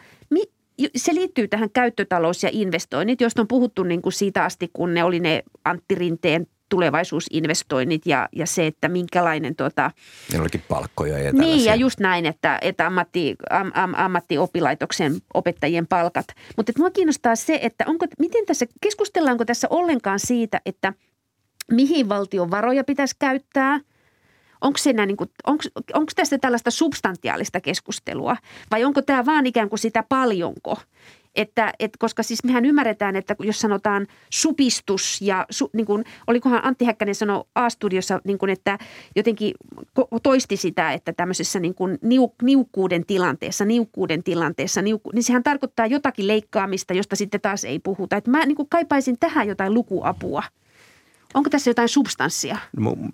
se 0.96 1.16
liittyy 1.16 1.48
tähän 1.48 1.70
käyttötalous- 1.70 2.44
ja 2.44 2.50
investoinnit, 2.52 3.22
joista 3.22 3.42
on 3.42 3.48
puhuttu 3.48 3.84
niin 3.84 4.02
kuin 4.02 4.14
siitä 4.14 4.44
asti, 4.44 4.70
kun 4.74 4.94
ne 4.94 5.04
oli 5.04 5.20
ne 5.20 5.44
Antti 5.66 5.96
Rinteen 5.96 6.48
tulevaisuusinvestoinnit 6.70 8.06
ja, 8.06 8.30
ja 8.32 8.46
se, 8.46 8.68
että 8.68 8.90
minkälainen... 8.90 9.56
Tuota, 9.56 9.92
ne 10.34 10.40
olikin 10.40 10.64
palkkoja 10.68 11.20
ja 11.20 11.32
Niin, 11.32 11.66
ja 11.66 11.76
just 11.76 12.00
näin, 12.00 12.26
että, 12.26 12.60
että 12.62 12.88
ammatti, 12.88 13.36
am, 13.50 13.72
am, 13.74 13.94
ammattioppilaitoksen 13.98 15.16
opettajien 15.34 15.88
palkat. 15.88 16.26
Mutta 16.58 16.72
minua 16.76 16.92
kiinnostaa 16.92 17.36
se, 17.36 17.60
että 17.62 17.84
onko, 17.88 18.06
miten 18.20 18.46
tässä, 18.46 18.66
keskustellaanko 18.82 19.46
tässä 19.46 19.68
ollenkaan 19.70 20.20
siitä, 20.20 20.62
että 20.66 20.94
mihin 21.72 22.10
valtion 22.10 22.52
varoja 22.52 22.84
pitäisi 22.84 23.16
käyttää– 23.20 23.80
Onko, 24.62 24.78
siinä 24.78 25.06
niin 25.06 25.18
kuin, 25.18 25.30
onko, 25.48 25.64
onko 25.94 26.12
tästä 26.16 26.38
tällaista 26.38 26.72
substantiaalista 26.72 27.62
keskustelua 27.62 28.38
vai 28.72 28.84
onko 28.84 29.02
tämä 29.02 29.26
vaan 29.26 29.46
ikään 29.46 29.70
kuin 29.70 29.80
sitä 29.80 30.04
paljonko? 30.10 30.78
Että, 31.36 31.74
et, 31.80 31.92
koska 32.00 32.24
siis 32.24 32.44
mehän 32.44 32.66
ymmärretään, 32.66 33.16
että 33.16 33.36
jos 33.40 33.62
sanotaan 33.62 34.08
supistus 34.30 35.22
ja 35.22 35.46
su, 35.50 35.70
niin 35.74 35.86
kuin, 35.86 36.04
olikohan 36.28 36.66
Antti 36.66 36.86
Häkkänen 36.86 37.16
sanoi 37.16 37.44
A-studiossa, 37.56 38.22
niin 38.24 38.38
kuin, 38.38 38.50
että 38.50 38.78
jotenkin 39.16 39.54
toisti 40.24 40.58
sitä, 40.58 40.94
että 40.94 41.14
tämmöisessä 41.14 41.60
niin 41.60 41.76
kuin 41.76 41.98
niuk, 42.02 42.34
niukkuuden 42.42 43.06
tilanteessa, 43.06 43.66
niukkuuden 43.66 44.24
tilanteessa, 44.24 44.82
niukku, 44.82 45.12
niin 45.14 45.24
sehän 45.24 45.44
tarkoittaa 45.44 45.86
jotakin 45.86 46.28
leikkaamista, 46.28 46.94
josta 46.94 47.16
sitten 47.16 47.42
taas 47.42 47.64
ei 47.64 47.80
puhuta. 47.80 48.18
Että 48.18 48.32
mä 48.32 48.46
niin 48.46 48.56
kuin 48.56 48.70
kaipaisin 48.70 49.20
tähän 49.20 49.48
jotain 49.48 49.74
lukuapua. 49.74 50.44
Onko 51.34 51.50
tässä 51.50 51.70
jotain 51.70 51.90
substanssia? 51.90 52.58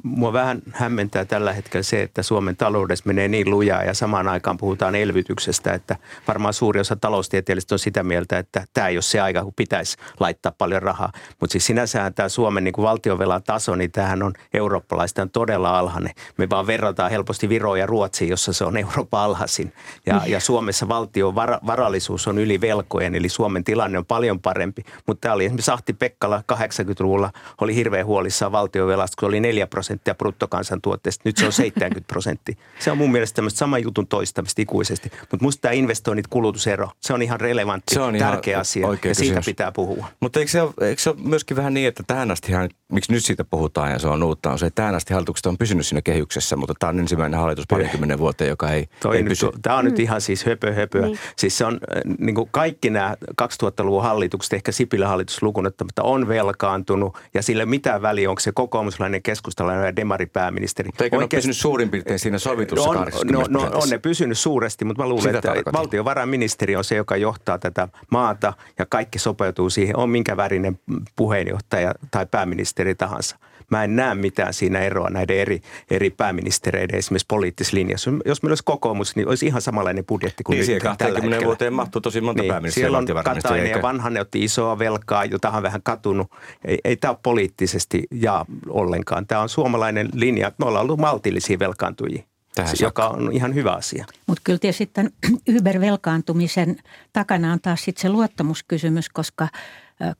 Mua 0.03 0.33
vähän 0.33 0.61
hämmentää 0.71 1.25
tällä 1.25 1.53
hetkellä 1.53 1.83
se, 1.83 2.01
että 2.01 2.23
Suomen 2.23 2.55
taloudessa 2.55 3.03
menee 3.07 3.27
niin 3.27 3.49
lujaa 3.49 3.83
ja 3.83 3.93
samaan 3.93 4.27
aikaan 4.27 4.57
puhutaan 4.57 4.95
elvytyksestä, 4.95 5.73
että 5.73 5.95
varmaan 6.27 6.53
suuri 6.53 6.79
osa 6.79 6.95
taloustieteellistä 6.95 7.75
on 7.75 7.79
sitä 7.79 8.03
mieltä, 8.03 8.37
että 8.37 8.65
tämä 8.73 8.87
ei 8.87 8.95
ole 8.95 9.01
se 9.01 9.19
aika, 9.19 9.43
kun 9.43 9.53
pitäisi 9.55 9.97
laittaa 10.19 10.51
paljon 10.57 10.81
rahaa. 10.81 11.11
Mutta 11.39 11.51
siis 11.51 11.65
sinänsähän 11.65 12.13
tämä 12.13 12.29
Suomen 12.29 12.63
niin 12.63 12.73
kuin 12.73 12.83
valtionvelan 12.83 13.43
taso, 13.43 13.75
niin 13.75 13.91
tämähän 13.91 14.23
on 14.23 14.33
eurooppalaista 14.53 15.27
todella 15.33 15.79
alhainen. 15.79 16.13
Me 16.37 16.49
vaan 16.49 16.67
verrataan 16.67 17.11
helposti 17.11 17.49
Viroa 17.49 17.77
ja 17.77 17.85
Ruotsiin, 17.85 18.29
jossa 18.29 18.53
se 18.53 18.63
on 18.63 18.77
Euroopan 18.77 19.21
alhaisin. 19.21 19.73
Ja, 20.05 20.21
ja 20.25 20.39
Suomessa 20.39 20.87
valtion 20.87 21.35
var, 21.35 21.59
varallisuus 21.65 22.27
on 22.27 22.37
yli 22.37 22.61
velkojen, 22.61 23.15
eli 23.15 23.29
Suomen 23.29 23.63
tilanne 23.63 23.97
on 23.97 24.05
paljon 24.05 24.39
parempi. 24.39 24.83
Mutta 25.07 25.21
tämä 25.21 25.35
oli 25.35 25.45
esimerkiksi 25.45 25.71
Ahti 25.71 25.93
Pekkala 25.93 26.43
80-luvulla, 26.53 27.31
oli 27.61 27.75
hirveän 28.03 28.07
huolissaan 28.07 28.51
valtiovelasta, 28.51 29.15
kun 29.19 29.29
oli 29.29 29.39
4 29.39 29.67
prosenttia 29.67 30.15
bruttokansantuotteesta. 30.15 31.21
Nyt 31.25 31.37
se 31.37 31.45
on 31.45 31.51
70 31.51 32.07
prosenttia. 32.07 32.55
Se 32.79 32.91
on 32.91 32.97
mun 32.97 33.11
mielestä 33.11 33.35
tämmöistä 33.35 33.57
saman 33.57 33.83
jutun 33.83 34.07
toistamista 34.07 34.61
ikuisesti. 34.61 35.11
Mutta 35.19 35.45
musta 35.45 35.61
tämä 35.61 35.71
investoinnit 35.71 36.27
kulutusero, 36.27 36.89
se 37.01 37.13
on 37.13 37.21
ihan 37.21 37.39
relevantti, 37.39 37.93
se 37.93 38.01
on 38.01 38.17
tärkeä 38.17 38.51
ihan 38.51 38.61
asia 38.61 38.91
ja 38.91 38.97
kysymys. 38.97 39.17
siitä 39.17 39.41
pitää 39.45 39.71
puhua. 39.71 40.07
Mutta 40.19 40.39
eikö 40.39 40.51
se, 40.51 40.61
ole, 40.61 40.73
eikö 40.81 41.01
se 41.01 41.09
ole 41.09 41.17
myöskin 41.23 41.57
vähän 41.57 41.73
niin, 41.73 41.87
että 41.87 42.03
tähän 42.07 42.31
asti, 42.31 42.51
miksi 42.91 43.11
nyt 43.11 43.25
siitä 43.25 43.43
puhutaan 43.43 43.91
ja 43.91 43.99
se 43.99 44.07
on 44.07 44.23
uutta, 44.23 44.51
on 44.51 44.59
se, 44.59 44.65
että 44.65 44.81
tähän 44.81 44.95
asti 44.95 45.13
hallitukset 45.13 45.45
on 45.45 45.57
pysynyt 45.57 45.87
siinä 45.87 46.01
kehyksessä, 46.01 46.55
mutta 46.55 46.73
tämä 46.79 46.89
on 46.89 46.99
ensimmäinen 46.99 47.39
hallitus 47.39 47.65
parinkymmenen 47.69 48.19
vuoteen, 48.19 48.49
joka 48.49 48.69
ei, 48.69 48.87
Toi 48.99 49.15
ei 49.17 49.23
nyt, 49.23 49.29
pysy. 49.29 49.49
Tämä 49.61 49.77
on 49.77 49.85
nyt 49.85 49.99
ihan 49.99 50.21
siis 50.21 50.45
höpö 50.45 50.73
höpö. 50.73 51.01
Niin. 51.01 51.19
Siis 51.37 51.57
se 51.57 51.65
on 51.65 51.79
niin 52.19 52.35
kuin 52.35 52.49
kaikki 52.51 52.89
nämä 52.89 53.15
2000-luvun 53.41 54.03
hallitukset, 54.03 54.53
ehkä 54.53 54.71
Sipilä 54.71 55.07
hallitus 55.07 55.41
lukunottamatta, 55.41 56.03
on 56.03 56.27
velkaantunut 56.27 57.17
ja 57.33 57.41
sillä 57.43 57.65
mitään 57.93 58.01
väliä, 58.01 58.29
onko 58.29 58.39
se 58.39 58.51
kokoomuslainen, 58.51 59.21
keskustalainen 59.23 59.85
ja 59.85 59.95
demaripääministeri. 59.95 60.89
Eikö 60.99 61.15
Oikeasti... 61.15 61.35
ne 61.35 61.37
pysynyt 61.37 61.57
suurin 61.57 61.89
piirtein 61.89 62.19
siinä 62.19 62.37
sovitussa 62.37 62.89
on, 62.89 63.07
no, 63.31 63.45
no, 63.49 63.61
on 63.73 63.89
ne 63.89 63.97
pysynyt 63.97 64.37
suuresti, 64.37 64.85
mutta 64.85 65.03
mä 65.03 65.09
luulen, 65.09 65.23
Sitä 65.23 65.37
että 65.37 65.47
tarkoitin. 65.47 65.73
valtiovarainministeri 65.73 66.75
on 66.75 66.83
se, 66.83 66.95
joka 66.95 67.17
johtaa 67.17 67.59
tätä 67.59 67.87
maata 68.11 68.53
ja 68.79 68.85
kaikki 68.85 69.19
sopeutuu 69.19 69.69
siihen, 69.69 69.97
on 69.97 70.09
minkä 70.09 70.37
värinen 70.37 70.79
puheenjohtaja 71.15 71.93
tai 72.11 72.25
pääministeri 72.25 72.95
tahansa. 72.95 73.37
Mä 73.73 73.83
en 73.83 73.95
näe 73.95 74.15
mitään 74.15 74.53
siinä 74.53 74.79
eroa 74.79 75.09
näiden 75.09 75.37
eri, 75.37 75.61
eri 75.91 76.09
pääministereiden 76.09 76.97
esimerkiksi 76.97 77.25
poliittisessa 77.27 77.77
linjassa. 77.77 78.11
Jos 78.25 78.43
meillä 78.43 78.51
olisi 78.51 78.63
kokoomus, 78.63 79.15
niin 79.15 79.27
olisi 79.27 79.45
ihan 79.45 79.61
samanlainen 79.61 80.05
budjetti 80.05 80.43
kuin 80.43 80.59
niin, 80.59 80.69
nyt 80.69 80.79
tällä 80.79 80.97
20 80.97 81.21
hetkellä. 81.21 81.45
vuoteen 81.45 81.73
mahtuu 81.73 82.01
tosi 82.01 82.21
monta 82.21 82.41
niin, 82.41 82.49
pääministeriä. 82.49 82.85
Siellä 82.85 82.97
on 82.97 83.23
Katainen 83.23 83.71
ja 83.71 83.81
Vanhanen 83.81 84.21
otti 84.21 84.43
isoa 84.43 84.79
velkaa, 84.79 85.25
jota 85.25 85.51
on 85.51 85.63
vähän 85.63 85.81
katunut. 85.83 86.31
Ei, 86.65 86.79
ei 86.83 86.95
tämä 86.95 87.11
ole 87.11 87.19
poliittisesti 87.23 88.03
ja 88.11 88.45
ollenkaan. 88.69 89.27
Tämä 89.27 89.41
on 89.41 89.49
suomalainen 89.49 90.09
linja. 90.13 90.51
Me 90.57 90.65
ollaan 90.65 90.83
ollut 90.83 90.99
maltillisia 90.99 91.59
velkaantujia. 91.59 92.23
Tähän 92.55 92.75
joka 92.81 93.07
on 93.07 93.31
ihan 93.31 93.55
hyvä 93.55 93.71
asia. 93.71 94.05
Mutta 94.27 94.41
kyllä 94.43 94.59
tietysti 94.59 94.85
tämän 94.85 95.11
Uber-velkaantumisen 95.59 96.75
takana 97.13 97.53
on 97.53 97.59
taas 97.61 97.83
sitten 97.83 98.01
se 98.01 98.09
luottamuskysymys, 98.09 99.09
koska 99.09 99.47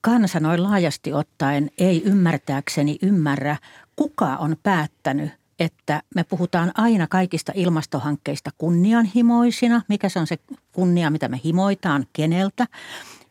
kansa 0.02 0.40
noin 0.40 0.64
laajasti 0.64 1.14
ottaen 1.14 1.70
ei 1.78 2.04
ymmärtääkseni 2.06 2.98
ymmärrä, 3.02 3.58
kuka 3.96 4.38
on 4.38 4.56
päättänyt, 4.64 5.32
että 5.60 6.04
me 6.16 6.24
puhutaan 6.24 6.72
aina 6.76 7.08
kaikista 7.08 7.52
ilmastohankkeista 7.56 8.50
kunnianhimoisina. 8.58 9.82
Mikä 9.88 10.10
se 10.10 10.20
on 10.20 10.28
se 10.28 10.38
kunnia, 10.72 11.10
mitä 11.10 11.28
me 11.28 11.42
himoitaan, 11.46 12.06
keneltä 12.14 12.68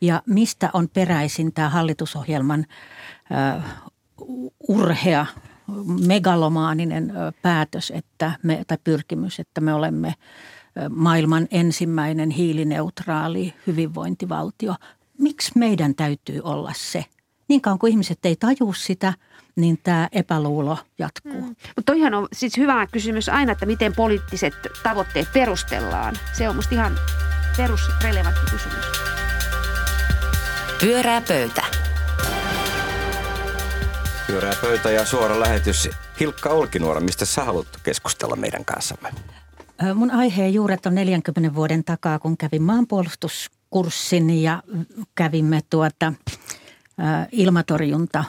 ja 0.01 0.21
mistä 0.25 0.69
on 0.73 0.89
peräisin 0.89 1.53
tämä 1.53 1.69
hallitusohjelman 1.69 2.65
uh, 3.59 3.63
urhea 4.67 5.25
megalomaaninen 6.07 7.13
päätös 7.41 7.91
että 7.95 8.31
me, 8.43 8.63
tai 8.67 8.77
pyrkimys, 8.83 9.39
että 9.39 9.61
me 9.61 9.73
olemme 9.73 10.13
maailman 10.89 11.47
ensimmäinen 11.51 12.29
hiilineutraali 12.29 13.53
hyvinvointivaltio. 13.67 14.75
Miksi 15.19 15.51
meidän 15.55 15.95
täytyy 15.95 16.41
olla 16.43 16.71
se? 16.75 17.05
Niin 17.47 17.61
kauan 17.61 17.79
kuin 17.79 17.91
ihmiset 17.91 18.25
ei 18.25 18.35
taju 18.35 18.73
sitä, 18.73 19.13
niin 19.55 19.79
tämä 19.83 20.09
epäluulo 20.11 20.77
jatkuu. 20.99 21.41
Mm. 21.41 21.47
Mutta 21.47 21.83
toihan 21.85 22.13
on 22.13 22.27
siis 22.33 22.57
hyvä 22.57 22.87
kysymys 22.91 23.29
aina, 23.29 23.51
että 23.51 23.65
miten 23.65 23.95
poliittiset 23.95 24.53
tavoitteet 24.83 25.27
perustellaan. 25.33 26.15
Se 26.37 26.49
on 26.49 26.55
musta 26.55 26.75
ihan 26.75 26.95
perusrelevantti 27.57 28.51
kysymys. 28.51 28.85
Pyörää 30.81 31.21
pöytä. 31.21 31.63
Pyörää 34.27 34.53
pöytä 34.61 34.91
ja 34.91 35.05
suora 35.05 35.39
lähetys. 35.39 35.89
Hilkka 36.19 36.49
Olkinuora, 36.49 37.01
mistä 37.01 37.25
sä 37.25 37.43
haluat 37.43 37.67
keskustella 37.83 38.35
meidän 38.35 38.65
kanssamme? 38.65 39.09
Mun 39.95 40.11
aiheen 40.11 40.53
juuret 40.53 40.85
on 40.85 40.95
40 40.95 41.55
vuoden 41.55 41.83
takaa, 41.83 42.19
kun 42.19 42.37
kävin 42.37 42.63
maanpuolustuskurssin 43.73 44.43
ja 44.43 44.63
kävimme 45.15 45.61
tuota 45.69 46.13
ilmatorjunta 47.31 48.23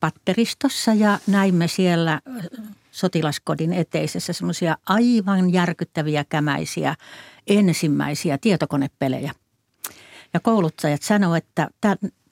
patteristossa 0.00 0.94
ja 0.94 1.18
näimme 1.26 1.68
siellä 1.68 2.20
sotilaskodin 2.90 3.72
eteisessä 3.72 4.32
semmoisia 4.32 4.76
aivan 4.86 5.52
järkyttäviä 5.52 6.24
kämäisiä 6.28 6.94
ensimmäisiä 7.46 8.38
tietokonepelejä. 8.38 9.32
Ja 10.34 10.40
kouluttajat 10.40 11.02
sanoivat, 11.02 11.44
että 11.44 11.68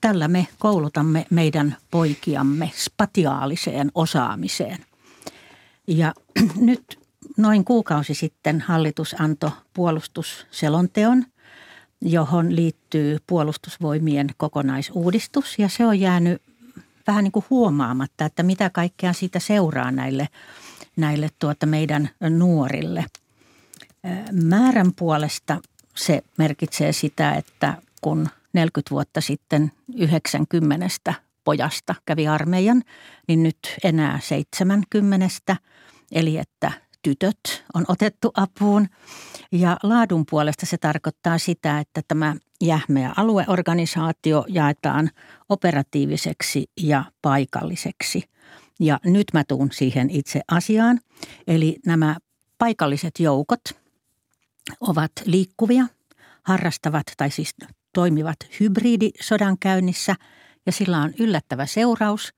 tällä 0.00 0.28
me 0.28 0.46
koulutamme 0.58 1.26
meidän 1.30 1.76
poikiamme 1.90 2.70
spatiaaliseen 2.74 3.90
osaamiseen. 3.94 4.78
Ja 5.86 6.14
nyt 6.56 6.98
noin 7.36 7.64
kuukausi 7.64 8.14
sitten 8.14 8.60
hallitus 8.60 9.16
antoi 9.18 9.50
puolustusselonteon, 9.74 11.24
johon 12.00 12.56
liittyy 12.56 13.18
puolustusvoimien 13.26 14.28
kokonaisuudistus. 14.36 15.58
Ja 15.58 15.68
se 15.68 15.86
on 15.86 16.00
jäänyt 16.00 16.42
vähän 17.06 17.24
niin 17.24 17.32
kuin 17.32 17.44
huomaamatta, 17.50 18.24
että 18.24 18.42
mitä 18.42 18.70
kaikkea 18.70 19.12
siitä 19.12 19.38
seuraa 19.38 19.90
näille, 19.90 20.28
näille 20.96 21.28
tuota 21.38 21.66
meidän 21.66 22.10
nuorille. 22.30 23.04
Määrän 24.32 24.92
puolesta 24.96 25.60
se 25.96 26.22
merkitsee 26.38 26.92
sitä, 26.92 27.34
että 27.34 27.74
kun 28.00 28.28
40 28.52 28.90
vuotta 28.90 29.20
sitten 29.20 29.72
90 29.96 31.14
pojasta 31.44 31.94
kävi 32.04 32.28
armeijan, 32.28 32.82
niin 33.28 33.42
nyt 33.42 33.58
enää 33.84 34.20
70, 34.22 35.56
eli 36.12 36.38
että 36.38 36.72
tytöt 37.02 37.64
on 37.74 37.84
otettu 37.88 38.30
apuun. 38.34 38.88
Ja 39.52 39.76
laadun 39.82 40.24
puolesta 40.30 40.66
se 40.66 40.78
tarkoittaa 40.78 41.38
sitä, 41.38 41.78
että 41.78 42.02
tämä 42.08 42.36
jähmeä 42.60 43.12
alueorganisaatio 43.16 44.44
jaetaan 44.48 45.10
operatiiviseksi 45.48 46.70
ja 46.80 47.04
paikalliseksi. 47.22 48.22
Ja 48.80 49.00
nyt 49.04 49.26
mä 49.32 49.44
tuun 49.44 49.68
siihen 49.72 50.10
itse 50.10 50.40
asiaan. 50.50 51.00
Eli 51.46 51.76
nämä 51.86 52.16
paikalliset 52.58 53.20
joukot 53.20 53.60
ovat 54.80 55.12
liikkuvia, 55.24 55.86
harrastavat 56.42 57.06
tai 57.16 57.30
siis 57.30 57.54
toimivat 57.94 58.36
hybridisodankäynnissä 58.60 60.14
ja 60.66 60.72
sillä 60.72 60.98
on 60.98 61.12
yllättävä 61.18 61.66
seuraus. 61.66 62.34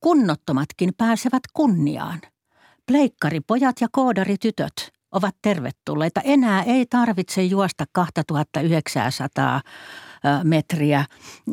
Kunnottomatkin 0.00 0.94
pääsevät 0.96 1.42
kunniaan. 1.52 2.20
Pleikkaripojat 2.86 3.80
ja 3.80 3.88
koodaritytöt 3.92 4.92
ovat 5.12 5.34
tervetulleita. 5.42 6.20
Enää 6.20 6.62
ei 6.62 6.86
tarvitse 6.86 7.42
juosta 7.42 7.84
2900 7.92 9.60
metriä, 10.42 11.04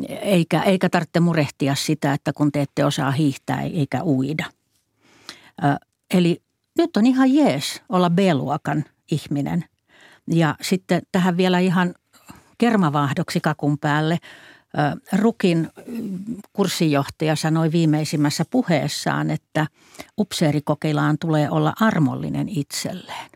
eikä, 0.08 0.62
eikä 0.62 0.88
tarvitse 0.88 1.20
murehtia 1.20 1.74
sitä, 1.74 2.12
että 2.12 2.32
kun 2.32 2.52
te 2.52 2.60
ette 2.60 2.84
osaa 2.84 3.10
hiihtää 3.10 3.62
eikä 3.62 4.04
uida. 4.04 4.44
Eli 6.14 6.42
nyt 6.78 6.96
on 6.96 7.06
ihan 7.06 7.34
jees 7.34 7.82
olla 7.88 8.10
B-luokan 8.10 8.84
ihminen. 9.10 9.64
Ja 10.26 10.54
sitten 10.60 11.02
tähän 11.12 11.36
vielä 11.36 11.58
ihan 11.58 11.94
kermavaahdoksi 12.58 13.40
kakun 13.40 13.78
päälle. 13.78 14.18
Rukin 15.18 15.68
kurssijohtaja 16.52 17.36
sanoi 17.36 17.72
viimeisimmässä 17.72 18.44
puheessaan, 18.50 19.30
että 19.30 19.66
upseerikokeilaan 20.18 21.18
tulee 21.18 21.50
olla 21.50 21.72
armollinen 21.80 22.48
itselleen. 22.48 23.30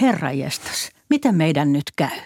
Herra 0.00 0.32
jestas, 0.32 0.90
miten 1.10 1.34
meidän 1.34 1.72
nyt 1.72 1.84
käy? 1.96 2.18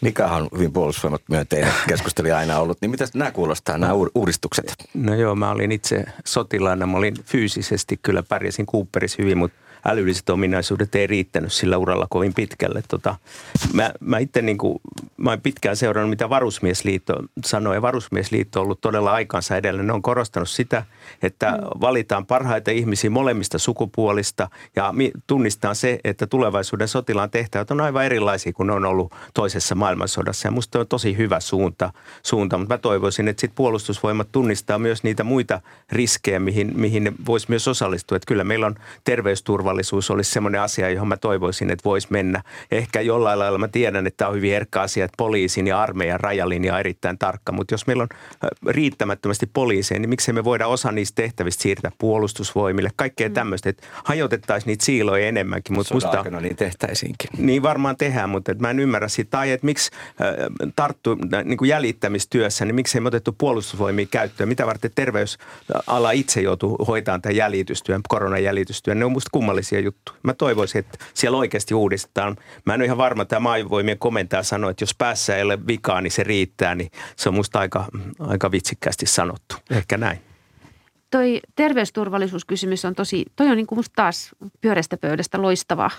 Mikä 0.00 0.28
on 0.28 0.48
hyvin 0.54 0.72
puolustusvoimat 0.72 1.22
myönteinen 1.28 1.72
keskustelija 1.88 2.38
aina 2.38 2.58
ollut, 2.58 2.78
niin 2.80 2.90
mitä 2.90 3.04
nämä 3.14 3.30
kuulostaa, 3.30 3.78
nämä 3.78 3.92
uudistukset? 4.14 4.74
No 4.94 5.14
joo, 5.14 5.34
mä 5.34 5.50
olin 5.50 5.72
itse 5.72 6.04
sotilaana, 6.24 6.86
mä 6.86 6.98
olin 6.98 7.14
fyysisesti, 7.24 7.98
kyllä 8.02 8.22
pärjäsin 8.22 8.66
Cooperissa 8.66 9.22
hyvin, 9.22 9.38
mutta 9.38 9.56
älylliset 9.84 10.30
ominaisuudet 10.30 10.94
ei 10.94 11.06
riittänyt 11.06 11.52
sillä 11.52 11.78
uralla 11.78 12.06
kovin 12.10 12.34
pitkälle. 12.34 12.82
Tota, 12.88 13.16
mä, 13.72 13.92
mä 14.00 14.18
itse 14.18 14.42
niin 14.42 14.58
kuin, 14.58 14.80
mä 15.22 15.30
olen 15.30 15.40
pitkään 15.40 15.76
seurannut, 15.76 16.10
mitä 16.10 16.30
Varusmiesliitto 16.30 17.14
sanoi, 17.44 17.76
ja 17.76 17.82
Varusmiesliitto 17.82 18.60
on 18.60 18.64
ollut 18.64 18.80
todella 18.80 19.12
aikansa 19.12 19.56
edellä. 19.56 19.82
Ne 19.82 19.92
on 19.92 20.02
korostanut 20.02 20.48
sitä, 20.48 20.84
että 21.22 21.50
mm. 21.50 21.80
valitaan 21.80 22.26
parhaita 22.26 22.70
ihmisiä 22.70 23.10
molemmista 23.10 23.58
sukupuolista 23.58 24.48
ja 24.76 24.94
tunnistaa 25.26 25.74
se, 25.74 26.00
että 26.04 26.26
tulevaisuuden 26.26 26.88
sotilaan 26.88 27.30
tehtävät 27.30 27.70
on 27.70 27.80
aivan 27.80 28.04
erilaisia 28.04 28.52
kuin 28.52 28.66
ne 28.66 28.72
on 28.72 28.84
ollut 28.84 29.14
toisessa 29.34 29.74
maailmansodassa. 29.74 30.48
Ja 30.48 30.52
musta 30.52 30.80
on 30.80 30.86
tosi 30.86 31.16
hyvä 31.16 31.40
suunta, 31.40 31.92
suunta 32.22 32.58
mutta 32.58 32.74
mä 32.74 32.78
toivoisin, 32.78 33.28
että 33.28 33.40
sit 33.40 33.52
puolustusvoimat 33.54 34.32
tunnistaa 34.32 34.78
myös 34.78 35.02
niitä 35.02 35.24
muita 35.24 35.60
riskejä, 35.92 36.40
mihin, 36.40 36.72
mihin 36.74 37.04
ne 37.04 37.12
voisi 37.26 37.46
myös 37.48 37.68
osallistua. 37.68 38.16
Että 38.16 38.26
kyllä 38.26 38.44
meillä 38.44 38.66
on 38.66 38.74
terveysturva 39.04 39.62
turvallisuus 39.62 40.10
olisi 40.10 40.30
semmoinen 40.30 40.60
asia, 40.60 40.90
johon 40.90 41.08
mä 41.08 41.16
toivoisin, 41.16 41.70
että 41.70 41.84
voisi 41.84 42.08
mennä. 42.10 42.42
Ehkä 42.70 43.00
jollain 43.00 43.38
lailla 43.38 43.58
mä 43.58 43.68
tiedän, 43.68 44.06
että 44.06 44.16
tämä 44.16 44.28
on 44.28 44.34
hyvin 44.34 44.52
herkkä 44.52 44.80
asia, 44.80 45.04
poliisin 45.16 45.66
ja 45.66 45.82
armeijan 45.82 46.20
rajalinja 46.20 46.74
on 46.74 46.80
erittäin 46.80 47.18
tarkka, 47.18 47.52
mutta 47.52 47.74
jos 47.74 47.86
meillä 47.86 48.02
on 48.02 48.08
riittämättömästi 48.66 49.46
poliiseja, 49.52 50.00
niin 50.00 50.08
miksei 50.08 50.34
me 50.34 50.44
voida 50.44 50.66
osa 50.66 50.92
niistä 50.92 51.22
tehtävistä 51.22 51.62
siirtää 51.62 51.92
puolustusvoimille, 51.98 52.90
kaikkea 52.96 53.28
mm. 53.28 53.34
tämmöistä, 53.34 53.68
että 53.68 53.86
hajotettaisiin 54.04 54.68
niitä 54.68 54.84
siiloja 54.84 55.28
enemmänkin. 55.28 55.76
Mutta 55.76 55.94
musta, 55.94 56.24
niin 56.40 56.56
tehtäisiinkin. 56.56 57.30
Niin 57.38 57.62
varmaan 57.62 57.96
tehdään, 57.96 58.30
mutta 58.30 58.54
mä 58.58 58.70
en 58.70 58.80
ymmärrä 58.80 59.08
sitä, 59.08 59.30
tai 59.30 59.50
että 59.50 59.64
miksi 59.66 59.90
tarttu 60.76 61.18
niin 61.44 61.58
kuin 61.58 61.68
jäljittämistyössä, 61.68 62.64
niin 62.64 62.74
miksei 62.74 63.00
me 63.00 63.08
otettu 63.08 63.34
puolustusvoimia 63.38 64.06
käyttöön, 64.10 64.48
mitä 64.48 64.66
varten 64.66 64.90
terveysala 64.94 66.10
itse 66.10 66.40
joutuu 66.40 66.76
hoitamaan 66.76 67.22
tämän 67.22 67.36
jäljitystyön, 67.36 68.00
koronajäljitystyön, 68.08 68.98
ne 68.98 69.04
on 69.04 69.12
musta 69.12 69.28
kummallisia 69.32 69.80
juttuja. 69.80 70.18
Mä 70.22 70.34
toivoisin, 70.34 70.78
että 70.78 70.98
siellä 71.14 71.38
oikeasti 71.38 71.74
uudistetaan. 71.74 72.36
Mä 72.64 72.74
en 72.74 72.80
ole 72.80 72.84
ihan 72.84 72.98
varma, 72.98 73.22
että 73.22 73.40
maavoimien 73.40 73.98
komentaja 73.98 74.42
sanoi, 74.42 74.70
että 74.70 74.82
jos 74.82 74.94
päässä 75.02 75.36
ei 75.36 75.42
ole 75.42 75.66
vikaa, 75.66 76.00
niin 76.00 76.10
se 76.10 76.22
riittää, 76.22 76.74
niin 76.74 76.90
se 77.16 77.28
on 77.28 77.34
musta 77.34 77.58
aika, 77.58 77.84
aika 78.18 78.50
vitsikkäästi 78.50 79.06
sanottu. 79.06 79.54
Ehkä 79.70 79.96
näin. 79.96 80.18
Toi 81.10 81.40
terveysturvallisuuskysymys 81.54 82.84
on 82.84 82.94
tosi, 82.94 83.24
toi 83.36 83.50
on 83.50 83.56
niin 83.56 83.66
kuin 83.66 83.78
musta 83.78 83.92
taas 83.96 84.30
pyöreästä 84.60 84.96
pöydästä 84.96 85.42
loistava, 85.42 85.90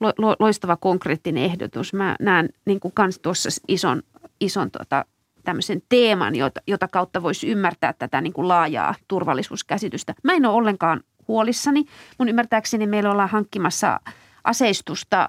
lo, 0.00 0.12
lo, 0.18 0.36
loistava 0.38 0.76
konkreettinen 0.76 1.44
ehdotus. 1.44 1.92
Mä 1.92 2.16
näen 2.20 2.48
niin 2.64 2.80
kuin 2.80 2.94
kans 2.94 3.18
tuossa 3.18 3.48
ison, 3.68 4.02
ison 4.40 4.70
tota, 4.70 5.04
tämmöisen 5.44 5.82
teeman, 5.88 6.36
jota, 6.36 6.60
jota 6.66 6.88
kautta 6.88 7.22
voisi 7.22 7.48
ymmärtää 7.48 7.92
tätä 7.92 8.20
niin 8.20 8.32
kuin 8.32 8.48
laajaa 8.48 8.94
turvallisuuskäsitystä. 9.08 10.14
Mä 10.22 10.32
en 10.32 10.46
ole 10.46 10.54
ollenkaan 10.54 11.00
huolissani. 11.28 11.84
Mun 12.18 12.28
ymmärtääkseni 12.28 12.86
meillä 12.86 13.10
ollaan 13.10 13.30
hankkimassa 13.30 14.00
aseistusta, 14.44 15.28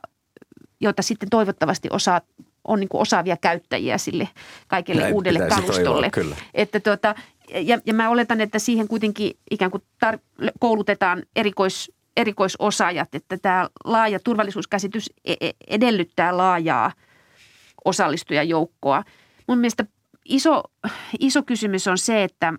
jota 0.80 1.02
sitten 1.02 1.30
toivottavasti 1.30 1.88
osaa, 1.92 2.22
on 2.68 2.80
niin 2.80 2.90
kuin 2.90 3.02
osaavia 3.02 3.38
käyttäjiä 3.38 3.98
sille 3.98 4.30
kaikille 4.68 5.02
Näin 5.02 5.14
uudelle 5.14 5.40
kalustolle. 5.40 6.10
Toivoa, 6.10 6.36
että 6.54 6.80
tuota, 6.80 7.16
ja, 7.54 7.80
ja 7.86 7.94
mä 7.94 8.10
oletan, 8.10 8.42
että 8.42 8.60
siihen 8.60 8.88
kuitenkin 8.88 9.32
ikään 9.52 9.72
kuin 9.72 9.84
tar- 10.06 10.52
koulutetaan 10.60 11.24
erikois, 11.36 11.92
erikoisosaajat, 12.18 13.16
että 13.16 13.38
tämä 13.38 13.70
laaja 13.86 14.20
turvallisuuskäsitys 14.20 15.10
e-, 15.26 15.36
e-, 15.42 15.52
edellyttää 15.68 16.38
laajaa 16.38 16.92
osallistujajoukkoa. 17.86 19.04
Mun 19.48 19.58
mielestä 19.58 19.86
iso, 20.26 20.64
iso 21.20 21.44
kysymys 21.44 21.88
on 21.88 21.98
se, 21.98 22.24
että, 22.24 22.54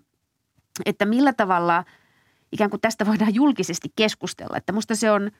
että 0.85 1.05
millä 1.05 1.33
tavalla– 1.33 1.83
ikään 2.51 2.69
kuin 2.69 2.81
tästä 2.81 3.05
voidaan 3.05 3.35
julkisesti 3.35 3.89
keskustella. 3.95 4.57
Että 4.57 4.73
musta 4.73 4.95
se 4.95 5.11
on 5.11 5.31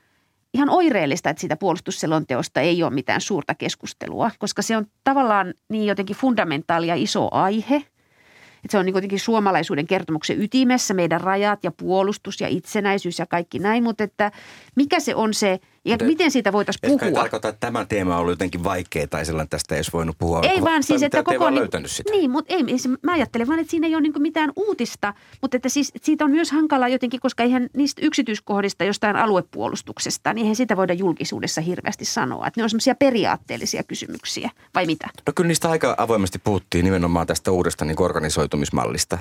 ihan 0.53 0.69
oireellista, 0.69 1.29
että 1.29 1.41
siitä 1.41 1.55
puolustusselonteosta 1.55 2.61
ei 2.61 2.83
ole 2.83 2.93
mitään 2.93 3.21
suurta 3.21 3.55
keskustelua, 3.55 4.31
koska 4.39 4.61
se 4.61 4.77
on 4.77 4.85
tavallaan 5.03 5.53
niin 5.69 5.85
jotenkin 5.85 6.15
fundamentaali 6.15 6.87
ja 6.87 6.95
iso 6.95 7.27
aihe. 7.31 7.75
Että 7.75 8.71
se 8.71 8.77
on 8.77 8.85
niin 8.85 8.93
kuitenkin 8.93 9.19
suomalaisuuden 9.19 9.87
kertomuksen 9.87 10.41
ytimessä, 10.41 10.93
meidän 10.93 11.21
rajat 11.21 11.63
ja 11.63 11.71
puolustus 11.71 12.41
ja 12.41 12.47
itsenäisyys 12.47 13.19
ja 13.19 13.25
kaikki 13.25 13.59
näin, 13.59 13.83
mutta 13.83 14.03
että 14.03 14.31
mikä 14.75 14.99
se 14.99 15.15
on 15.15 15.33
se– 15.33 15.59
ja 15.85 15.91
Mutta 15.91 16.05
miten 16.05 16.31
siitä 16.31 16.53
voitaisiin 16.53 16.81
puhua? 16.91 17.07
Ei 17.07 17.13
tarkoita, 17.13 17.47
että 17.47 17.59
tämä 17.59 17.85
teema 17.85 18.15
on 18.15 18.21
ollut 18.21 18.31
jotenkin 18.31 18.63
vaikea 18.63 19.07
tai 19.07 19.25
sellainen, 19.25 19.49
tästä 19.49 19.75
ei 19.75 19.79
olisi 19.79 19.91
voinut 19.93 20.15
puhua. 20.19 20.41
Ei 20.43 20.61
vaan 20.61 20.83
siis, 20.83 21.03
että 21.03 21.23
koko... 21.23 21.49
Niin, 21.49 21.59
löytänyt 21.59 21.91
sitä. 21.91 22.11
Niin, 22.11 22.31
mutta 22.31 22.53
ei, 22.53 22.63
mä 23.03 23.11
ajattelen 23.11 23.47
vaan, 23.47 23.59
että 23.59 23.71
siinä 23.71 23.87
ei 23.87 23.95
ole 23.95 24.01
niin 24.01 24.21
mitään 24.21 24.51
uutista, 24.55 25.13
mutta 25.41 25.57
että 25.57 25.69
siis 25.69 25.91
että 25.95 26.05
siitä 26.05 26.25
on 26.25 26.31
myös 26.31 26.51
hankala 26.51 26.87
jotenkin, 26.87 27.19
koska 27.19 27.43
eihän 27.43 27.69
niistä 27.73 28.01
yksityiskohdista 28.05 28.83
jostain 28.83 29.15
aluepuolustuksesta, 29.15 30.33
niin 30.33 30.43
eihän 30.43 30.55
sitä 30.55 30.77
voida 30.77 30.93
julkisuudessa 30.93 31.61
hirveästi 31.61 32.05
sanoa. 32.05 32.47
Että 32.47 32.59
ne 32.59 32.63
on 32.63 32.69
semmoisia 32.69 32.95
periaatteellisia 32.95 33.83
kysymyksiä, 33.83 34.49
vai 34.75 34.85
mitä? 34.85 35.07
No 35.27 35.33
kyllä 35.35 35.47
niistä 35.47 35.69
aika 35.69 35.95
avoimesti 35.97 36.39
puhuttiin 36.39 36.85
nimenomaan 36.85 37.27
tästä 37.27 37.51
uudesta 37.51 37.85
niin 37.85 38.01
organisoitumismallista 38.01 39.17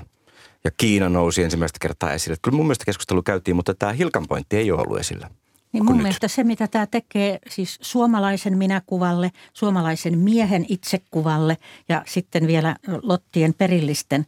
ja 0.64 0.70
Kiina 0.76 1.08
nousi 1.08 1.42
ensimmäistä 1.42 1.78
kertaa 1.80 2.12
esille. 2.12 2.36
Kyllä 2.42 2.56
mun 2.56 2.66
mielestä 2.66 2.84
keskustelu 2.84 3.22
käytiin, 3.22 3.56
mutta 3.56 3.74
tämä 3.74 3.92
Hilkan 3.92 4.26
pointti 4.28 4.56
ei 4.56 4.70
ole 4.70 4.82
ollut 4.82 5.00
esillä. 5.00 5.30
Niin 5.72 5.84
mun 5.84 5.96
nyt? 5.96 6.02
mielestä 6.02 6.28
se, 6.28 6.44
mitä 6.44 6.68
tämä 6.68 6.86
tekee 6.86 7.38
siis 7.48 7.78
suomalaisen 7.82 8.58
minäkuvalle, 8.58 9.30
suomalaisen 9.52 10.18
miehen 10.18 10.66
itsekuvalle 10.68 11.56
ja 11.88 12.02
sitten 12.06 12.46
vielä 12.46 12.76
Lottien 13.02 13.54
perillisten 13.54 14.26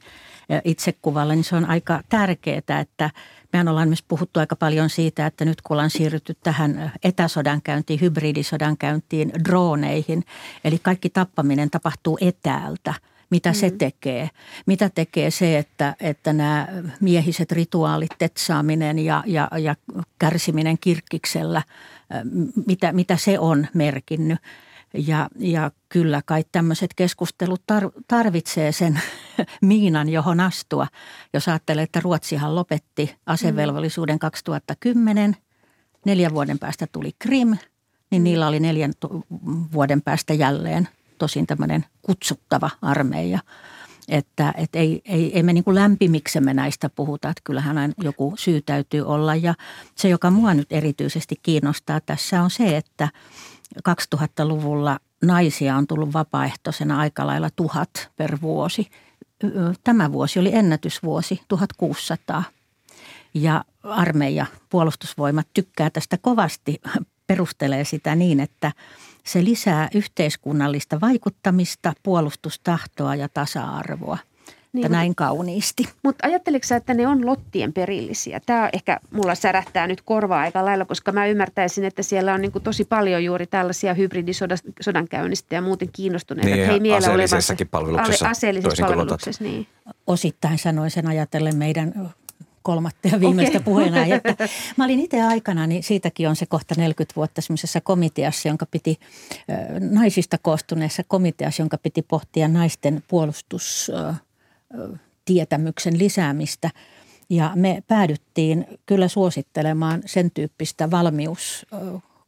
itsekuvalle, 0.64 1.34
niin 1.34 1.44
se 1.44 1.56
on 1.56 1.64
aika 1.64 2.02
tärkeää, 2.08 2.80
että 2.80 3.10
mehän 3.52 3.68
ollaan 3.68 3.88
myös 3.88 4.02
puhuttu 4.08 4.40
aika 4.40 4.56
paljon 4.56 4.90
siitä, 4.90 5.26
että 5.26 5.44
nyt 5.44 5.62
kun 5.62 5.74
ollaan 5.74 5.90
siirrytty 5.90 6.36
tähän 6.42 6.92
etäsodankäyntiin, 7.04 8.00
hybridisodankäyntiin, 8.00 9.32
droneihin, 9.44 10.24
eli 10.64 10.78
kaikki 10.78 11.10
tappaminen 11.10 11.70
tapahtuu 11.70 12.18
etäältä– 12.20 12.94
mitä 13.30 13.50
mm. 13.50 13.54
se 13.54 13.70
tekee. 13.70 14.30
Mitä 14.66 14.90
tekee 14.94 15.30
se, 15.30 15.58
että, 15.58 15.96
että 16.00 16.32
nämä 16.32 16.68
miehiset 17.00 17.52
rituaalit, 17.52 18.10
tetsaaminen 18.18 18.98
ja, 18.98 19.24
ja, 19.26 19.48
ja 19.58 19.76
kärsiminen 20.18 20.78
kirkkiksellä, 20.80 21.62
mitä, 22.66 22.92
mitä 22.92 23.16
se 23.16 23.38
on 23.38 23.66
merkinnyt. 23.74 24.38
Ja, 24.94 25.28
ja 25.38 25.70
kyllä 25.88 26.22
kai 26.26 26.44
tämmöiset 26.52 26.94
keskustelut 26.96 27.62
tar- 27.72 28.02
tarvitsee 28.08 28.72
sen 28.72 29.00
miinan, 29.60 30.08
johon 30.08 30.40
astua. 30.40 30.86
Jos 31.32 31.48
ajattelee, 31.48 31.84
että 31.84 32.00
Ruotsihan 32.00 32.54
lopetti 32.54 33.16
asevelvollisuuden 33.26 34.18
2010, 34.18 35.36
neljän 36.06 36.34
vuoden 36.34 36.58
päästä 36.58 36.86
tuli 36.92 37.10
Krim, 37.18 37.56
niin 38.10 38.24
niillä 38.24 38.48
oli 38.48 38.60
neljän 38.60 38.92
vuoden 39.72 40.02
päästä 40.02 40.34
jälleen 40.34 40.88
tosin 41.20 41.46
tämmöinen 41.46 41.84
kutsuttava 42.02 42.70
armeija. 42.82 43.38
Että 44.08 44.54
et 44.56 44.74
ei, 44.74 45.02
ei, 45.04 45.36
ei 45.36 45.42
me 45.42 45.52
niin 45.52 45.64
kuin 45.64 45.74
lämpimiksemme 45.74 46.54
näistä 46.54 46.90
puhuta, 46.90 47.28
että 47.28 47.40
kyllähän 47.44 47.78
aina 47.78 47.94
joku 48.02 48.34
syy 48.38 48.62
täytyy 48.62 49.06
olla. 49.06 49.34
Ja 49.34 49.54
se, 49.94 50.08
joka 50.08 50.30
mua 50.30 50.54
nyt 50.54 50.72
erityisesti 50.72 51.36
kiinnostaa 51.42 52.00
tässä 52.00 52.42
on 52.42 52.50
se, 52.50 52.76
että 52.76 53.08
2000-luvulla 53.88 54.98
naisia 55.24 55.76
on 55.76 55.86
tullut 55.86 56.12
vapaaehtoisena 56.12 56.98
aika 56.98 57.26
lailla 57.26 57.50
tuhat 57.56 58.10
per 58.16 58.38
vuosi. 58.42 58.88
Tämä 59.84 60.12
vuosi 60.12 60.38
oli 60.38 60.54
ennätysvuosi, 60.54 61.40
1600. 61.48 62.42
Ja 63.34 63.64
armeija, 63.82 64.46
puolustusvoimat 64.70 65.46
tykkää 65.54 65.90
tästä 65.90 66.18
kovasti, 66.18 66.80
perustelee 67.30 67.84
sitä 67.84 68.14
niin, 68.14 68.40
että– 68.40 68.72
se 69.24 69.44
lisää 69.44 69.88
yhteiskunnallista 69.94 71.00
vaikuttamista, 71.00 71.92
puolustustahtoa 72.02 73.14
ja 73.14 73.28
tasa-arvoa. 73.28 74.18
Niin, 74.72 74.84
mutta, 74.84 74.96
näin 74.96 75.14
kauniisti. 75.14 75.88
Mutta 76.04 76.26
ajatteliko 76.26 76.66
sä, 76.66 76.76
että 76.76 76.94
ne 76.94 77.06
on 77.06 77.26
lottien 77.26 77.72
perillisiä? 77.72 78.40
Tämä 78.46 78.70
ehkä 78.72 79.00
mulla 79.10 79.34
särähtää 79.34 79.86
nyt 79.86 80.02
korvaa 80.02 80.40
aika 80.40 80.64
lailla, 80.64 80.84
koska 80.84 81.12
mä 81.12 81.26
ymmärtäisin, 81.26 81.84
että 81.84 82.02
siellä 82.02 82.34
on 82.34 82.40
niin 82.40 82.52
kuin 82.52 82.64
tosi 82.64 82.84
paljon 82.84 83.24
juuri 83.24 83.46
tällaisia 83.46 83.94
hybridisodan 83.94 85.08
käynnistä 85.10 85.54
ja 85.54 85.62
muuten 85.62 85.88
kiinnostuneita. 85.92 86.56
Niin, 86.56 86.66
hei, 86.66 86.92
aseellisessakin 86.92 87.68
palveluksessa. 87.68 88.28
Aseellisessa 88.28 88.86
palveluksessa, 88.86 89.44
niin. 89.44 89.66
Osittain 90.06 90.58
sanoin 90.58 90.90
sen 90.90 91.06
ajatellen 91.06 91.56
meidän 91.56 92.12
kolmatta 92.62 93.08
ja 93.08 93.20
viimeistä 93.20 93.58
okay. 93.58 93.64
puheenaihetta. 93.64 94.34
Mä 94.76 94.84
olin 94.84 95.00
itse 95.00 95.22
aikana, 95.22 95.66
niin 95.66 95.82
siitäkin 95.82 96.28
on 96.28 96.36
se 96.36 96.46
kohta 96.46 96.74
40 96.78 97.16
vuotta 97.16 97.40
semmoisessa 97.40 97.80
komiteassa, 97.80 98.48
jonka 98.48 98.66
piti, 98.66 98.98
naisista 99.90 100.38
koostuneessa 100.42 101.02
komiteassa, 101.08 101.62
jonka 101.62 101.78
piti 101.78 102.02
pohtia 102.02 102.48
naisten 102.48 103.02
puolustustietämyksen 103.08 105.98
lisäämistä. 105.98 106.70
Ja 107.30 107.52
me 107.54 107.82
päädyttiin 107.88 108.66
kyllä 108.86 109.08
suosittelemaan 109.08 110.02
sen 110.06 110.30
tyyppistä 110.30 110.90
valmius 110.90 111.66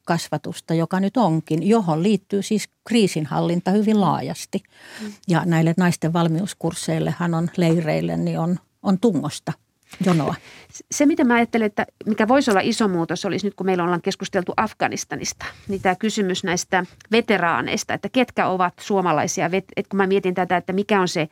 kasvatusta, 0.04 0.74
joka 0.74 1.00
nyt 1.00 1.16
onkin, 1.16 1.68
johon 1.68 2.02
liittyy 2.02 2.42
siis 2.42 2.68
kriisinhallinta 2.84 3.70
hyvin 3.70 4.00
laajasti. 4.00 4.62
Ja 5.28 5.44
näille 5.44 5.74
naisten 5.76 6.12
valmiuskursseillehan 6.12 7.34
on 7.34 7.50
leireille, 7.56 8.16
niin 8.16 8.38
on, 8.38 8.58
on 8.82 8.98
tungosta 8.98 9.52
jonoa. 10.04 10.34
Se, 10.90 11.06
mitä 11.06 11.24
mä 11.24 11.34
ajattelen, 11.34 11.66
että 11.66 11.86
mikä 12.06 12.28
voisi 12.28 12.50
olla 12.50 12.60
iso 12.62 12.88
muutos, 12.88 13.24
olisi 13.24 13.46
nyt 13.46 13.54
kun 13.54 13.66
meillä 13.66 13.84
ollaan 13.84 14.02
keskusteltu 14.02 14.52
Afganistanista, 14.56 15.46
niin 15.68 15.82
tämä 15.82 15.94
kysymys 15.94 16.44
näistä 16.44 16.84
veteraaneista, 17.12 17.94
että 17.94 18.08
ketkä 18.08 18.46
ovat 18.46 18.74
suomalaisia, 18.80 19.50
että 19.52 19.90
kun 19.90 19.96
mä 19.96 20.06
mietin 20.06 20.34
tätä, 20.34 20.56
että 20.56 20.72
mikä 20.72 21.00
on 21.00 21.08
se 21.08 21.28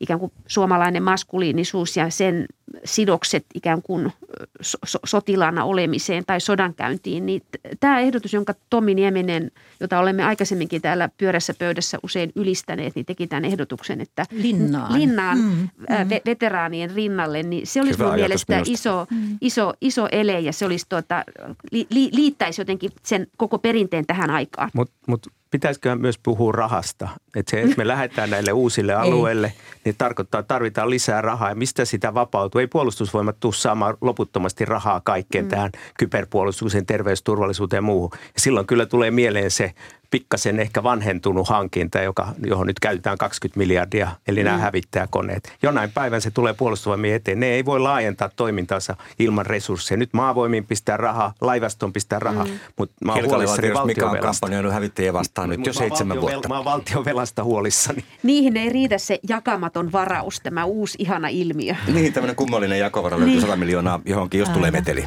ikään 0.00 0.20
kuin 0.20 0.32
suomalainen 0.46 1.02
maskuliinisuus 1.02 1.96
ja 1.96 2.10
sen 2.10 2.46
sidokset 2.84 3.46
ikään 3.54 3.82
kuin 3.82 4.12
so- 4.60 4.78
so- 4.84 4.98
sotilaana 5.04 5.64
olemiseen 5.64 6.24
tai 6.26 6.40
sodankäyntiin, 6.40 7.26
niin 7.26 7.42
tämä 7.80 8.00
ehdotus, 8.00 8.32
jonka 8.32 8.54
Tommi 8.70 8.94
Nieminen, 8.94 9.50
jota 9.80 9.98
olemme 9.98 10.24
aikaisemminkin 10.24 10.82
täällä 10.82 11.08
pyörässä 11.18 11.54
pöydässä 11.58 11.98
usein 12.02 12.32
ylistäneet, 12.36 12.94
niin 12.94 13.06
teki 13.06 13.26
tämän 13.26 13.44
ehdotuksen, 13.44 14.00
että 14.00 14.24
linnaan, 14.30 14.92
linnaan 14.92 15.38
mm, 15.38 15.68
mm. 15.78 16.08
veteraanien 16.26 16.90
rinnalle, 16.90 17.42
niin 17.42 17.66
se 17.66 17.80
olisi 17.80 18.02
mun 18.02 18.14
mielestä 18.14 18.62
iso, 18.66 19.06
mm. 19.10 19.38
iso, 19.40 19.72
iso 19.80 20.08
ele 20.12 20.40
ja 20.40 20.52
se 20.52 20.66
olisi 20.66 20.86
tuota, 20.88 21.24
li, 21.72 21.86
li, 21.90 22.10
liittäisi 22.12 22.60
jotenkin 22.60 22.90
sen 23.02 23.26
koko 23.36 23.58
perinteen 23.58 24.06
tähän 24.06 24.30
aikaan. 24.30 24.70
Mutta 24.74 24.94
mut 25.06 25.26
pitäisikö 25.50 25.96
myös 25.96 26.18
puhua 26.18 26.52
rahasta? 26.52 27.08
Että 27.36 27.50
se, 27.50 27.62
että 27.62 27.76
me 27.76 27.88
lähdetään 27.88 28.30
näille 28.30 28.52
uusille 28.52 28.94
alueille, 29.04 29.52
niin 29.84 29.94
tarkoittaa, 29.98 30.38
että 30.38 30.48
tarvitaan 30.48 30.90
lisää 30.90 31.22
rahaa. 31.22 31.48
Ja 31.48 31.54
mistä 31.54 31.84
sitä 31.84 32.14
vapautuu? 32.14 32.57
Ei 32.60 32.66
puolustusvoimat 32.66 33.40
tule 33.40 33.54
saamaan 33.54 33.96
loputtomasti 34.00 34.64
rahaa 34.64 35.00
kaikkeen 35.04 35.44
mm. 35.44 35.48
tähän 35.48 35.70
kyberpuolustukseen, 35.98 36.86
terveysturvallisuuteen 36.86 37.78
ja 37.78 37.82
muuhun. 37.82 38.10
Ja 38.12 38.40
silloin 38.40 38.66
kyllä 38.66 38.86
tulee 38.86 39.10
mieleen 39.10 39.50
se 39.50 39.74
pikkasen 40.10 40.60
ehkä 40.60 40.82
vanhentunut 40.82 41.48
hankinta, 41.48 42.00
joka, 42.00 42.28
johon 42.46 42.66
nyt 42.66 42.80
käytetään 42.80 43.18
20 43.18 43.58
miljardia, 43.58 44.10
eli 44.28 44.44
nämä 44.44 44.56
mm. 44.56 44.62
hävittäjäkoneet. 44.62 45.52
Jonain 45.62 45.92
päivän 45.92 46.20
se 46.20 46.30
tulee 46.30 46.54
puolustusvoimien 46.54 47.14
eteen. 47.14 47.40
Ne 47.40 47.46
ei 47.46 47.64
voi 47.64 47.80
laajentaa 47.80 48.30
toimintaansa 48.36 48.96
ilman 49.18 49.46
resursseja. 49.46 49.98
Nyt 49.98 50.12
maavoimiin 50.12 50.66
pistää 50.66 50.96
rahaa, 50.96 51.34
laivaston 51.40 51.92
pistää 51.92 52.18
rahaa, 52.18 52.44
mm. 52.44 52.58
mutta 52.78 53.04
mä 53.04 53.12
oon 53.12 53.24
huolissani 53.24 53.68
mikä 53.84 54.10
on 54.10 54.18
kampanjoinut 54.18 54.72
hävittäjiä 54.72 55.12
vastaan 55.12 55.48
nyt 55.50 55.66
jo 55.66 55.72
seitsemän 55.72 56.20
vuotta. 56.20 56.48
Mä 56.48 56.56
oon 56.56 56.64
valtion 56.64 57.04
velasta 57.04 57.44
huolissani. 57.44 58.04
Niihin 58.22 58.56
ei 58.56 58.68
riitä 58.68 58.98
se 58.98 59.18
jakamaton 59.28 59.92
varaus, 59.92 60.40
tämä 60.40 60.64
uusi 60.64 60.98
ihana 61.00 61.28
ilmiö. 61.28 61.74
Niin, 61.92 62.12
tämmöinen 62.12 62.36
kummallinen 62.48 62.78
jakovara 62.78 63.18
löytyy 63.18 63.34
niin. 63.34 63.40
100 63.40 63.56
miljoonaa 63.56 64.00
johonkin, 64.04 64.40
jos 64.40 64.48
tulee 64.48 64.70
meteli. 64.70 65.04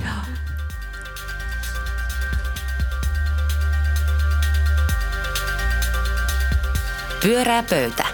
Pyörää 7.23 7.63
pöytä. 7.69 8.05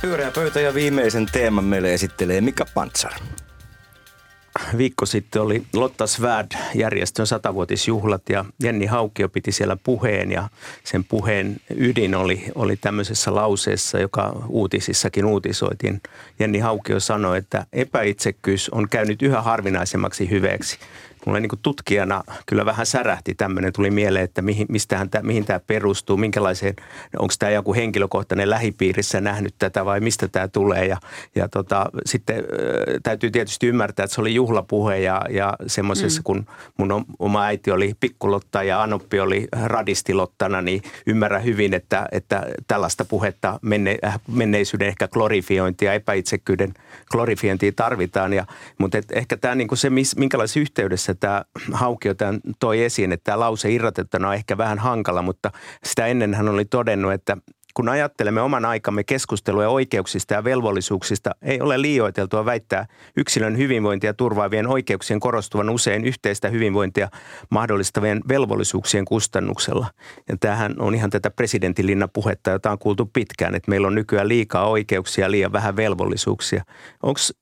Pyörää 0.00 0.30
pöytä 0.30 0.60
ja 0.60 0.74
viimeisen 0.74 1.26
teeman 1.26 1.64
meille 1.64 1.94
esittelee 1.94 2.40
Mika 2.40 2.66
Pantsar. 2.74 3.12
Viikko 4.78 5.06
sitten 5.06 5.42
oli 5.42 5.62
Lotta 5.72 6.06
Svärd 6.06 6.52
järjestön 6.74 7.26
satavuotisjuhlat 7.26 8.22
ja 8.28 8.44
Jenni 8.62 8.86
Haukio 8.86 9.28
piti 9.28 9.52
siellä 9.52 9.76
puheen 9.84 10.32
ja 10.32 10.48
sen 10.84 11.04
puheen 11.04 11.56
ydin 11.76 12.14
oli, 12.14 12.44
oli 12.54 12.76
tämmöisessä 12.76 13.34
lauseessa, 13.34 13.98
joka 13.98 14.46
uutisissakin 14.48 15.24
uutisoitiin. 15.24 16.00
Jenni 16.38 16.58
Haukio 16.58 17.00
sanoi, 17.00 17.38
että 17.38 17.66
epäitsekkyys 17.72 18.68
on 18.68 18.88
käynyt 18.88 19.22
yhä 19.22 19.42
harvinaisemmaksi 19.42 20.30
hyveeksi 20.30 20.78
mulle 21.26 21.40
niin 21.40 21.50
tutkijana 21.62 22.22
kyllä 22.46 22.64
vähän 22.64 22.86
särähti 22.86 23.34
tämmöinen, 23.34 23.72
tuli 23.72 23.90
mieleen, 23.90 24.24
että 24.24 24.42
mihin, 24.42 24.66
mistähän 24.70 25.10
tämä, 25.10 25.22
mihin 25.22 25.44
tämä 25.44 25.60
perustuu, 25.60 26.16
minkälaiseen, 26.16 26.74
onko 27.18 27.34
tämä 27.38 27.52
joku 27.52 27.74
henkilökohtainen 27.74 28.50
lähipiirissä 28.50 29.20
nähnyt 29.20 29.54
tätä 29.58 29.84
vai 29.84 30.00
mistä 30.00 30.28
tämä 30.28 30.48
tulee. 30.48 30.86
Ja, 30.86 30.96
ja 31.34 31.48
tota, 31.48 31.86
sitten 32.06 32.44
täytyy 33.02 33.30
tietysti 33.30 33.66
ymmärtää, 33.66 34.04
että 34.04 34.14
se 34.14 34.20
oli 34.20 34.34
juhlapuhe 34.34 34.98
ja, 34.98 35.22
ja 35.30 35.56
semmoisessa, 35.66 36.20
mm. 36.20 36.24
kun 36.24 36.46
mun 36.78 37.04
oma 37.18 37.44
äiti 37.44 37.70
oli 37.70 37.94
pikkulotta 38.00 38.62
ja 38.62 38.82
Anoppi 38.82 39.20
oli 39.20 39.48
radistilottana, 39.64 40.62
niin 40.62 40.82
ymmärrän 41.06 41.44
hyvin, 41.44 41.74
että, 41.74 42.08
että 42.12 42.46
tällaista 42.66 43.04
puhetta 43.04 43.58
menne, 43.62 43.98
äh, 44.04 44.20
menneisyyden 44.28 44.88
ehkä 44.88 45.08
glorifiointia, 45.08 45.92
epäitsekyyden 45.94 46.74
glorifiointia 47.10 47.72
tarvitaan. 47.76 48.32
Ja, 48.32 48.46
mutta 48.78 48.98
et 48.98 49.12
ehkä 49.12 49.36
tämä 49.36 49.54
niin 49.54 49.68
se, 49.74 49.90
minkälaisessa 50.16 50.60
yhteydessä 50.60 51.11
tämä 51.14 51.44
Haukio 51.72 52.14
tämän 52.14 52.40
toi 52.60 52.84
esiin, 52.84 53.12
että 53.12 53.24
tämä 53.24 53.40
lause 53.40 53.70
irrotettuna 53.70 54.28
on 54.28 54.34
ehkä 54.34 54.58
vähän 54.58 54.78
hankala, 54.78 55.22
mutta 55.22 55.50
sitä 55.84 56.06
ennen 56.06 56.34
hän 56.34 56.48
oli 56.48 56.64
todennut, 56.64 57.12
että 57.12 57.36
kun 57.74 57.88
ajattelemme 57.88 58.40
oman 58.40 58.64
aikamme 58.64 59.04
keskustelua 59.04 59.68
oikeuksista 59.68 60.34
ja 60.34 60.44
velvollisuuksista, 60.44 61.30
ei 61.42 61.60
ole 61.60 61.82
liioiteltua 61.82 62.44
väittää 62.44 62.86
yksilön 63.16 63.58
hyvinvointia 63.58 64.14
turvaavien 64.14 64.66
oikeuksien 64.66 65.20
korostuvan 65.20 65.70
usein 65.70 66.04
yhteistä 66.04 66.48
hyvinvointia 66.48 67.08
mahdollistavien 67.50 68.20
velvollisuuksien 68.28 69.04
kustannuksella. 69.04 69.86
Ja 70.28 70.36
tämähän 70.40 70.74
on 70.78 70.94
ihan 70.94 71.10
tätä 71.10 71.30
presidentin 71.30 72.08
puhetta, 72.12 72.50
jota 72.50 72.70
on 72.70 72.78
kuultu 72.78 73.10
pitkään, 73.12 73.54
että 73.54 73.70
meillä 73.70 73.86
on 73.86 73.94
nykyään 73.94 74.28
liikaa 74.28 74.68
oikeuksia 74.68 75.24
ja 75.24 75.30
liian 75.30 75.52
vähän 75.52 75.76
velvollisuuksia. 75.76 76.64
Onks, 77.02 77.34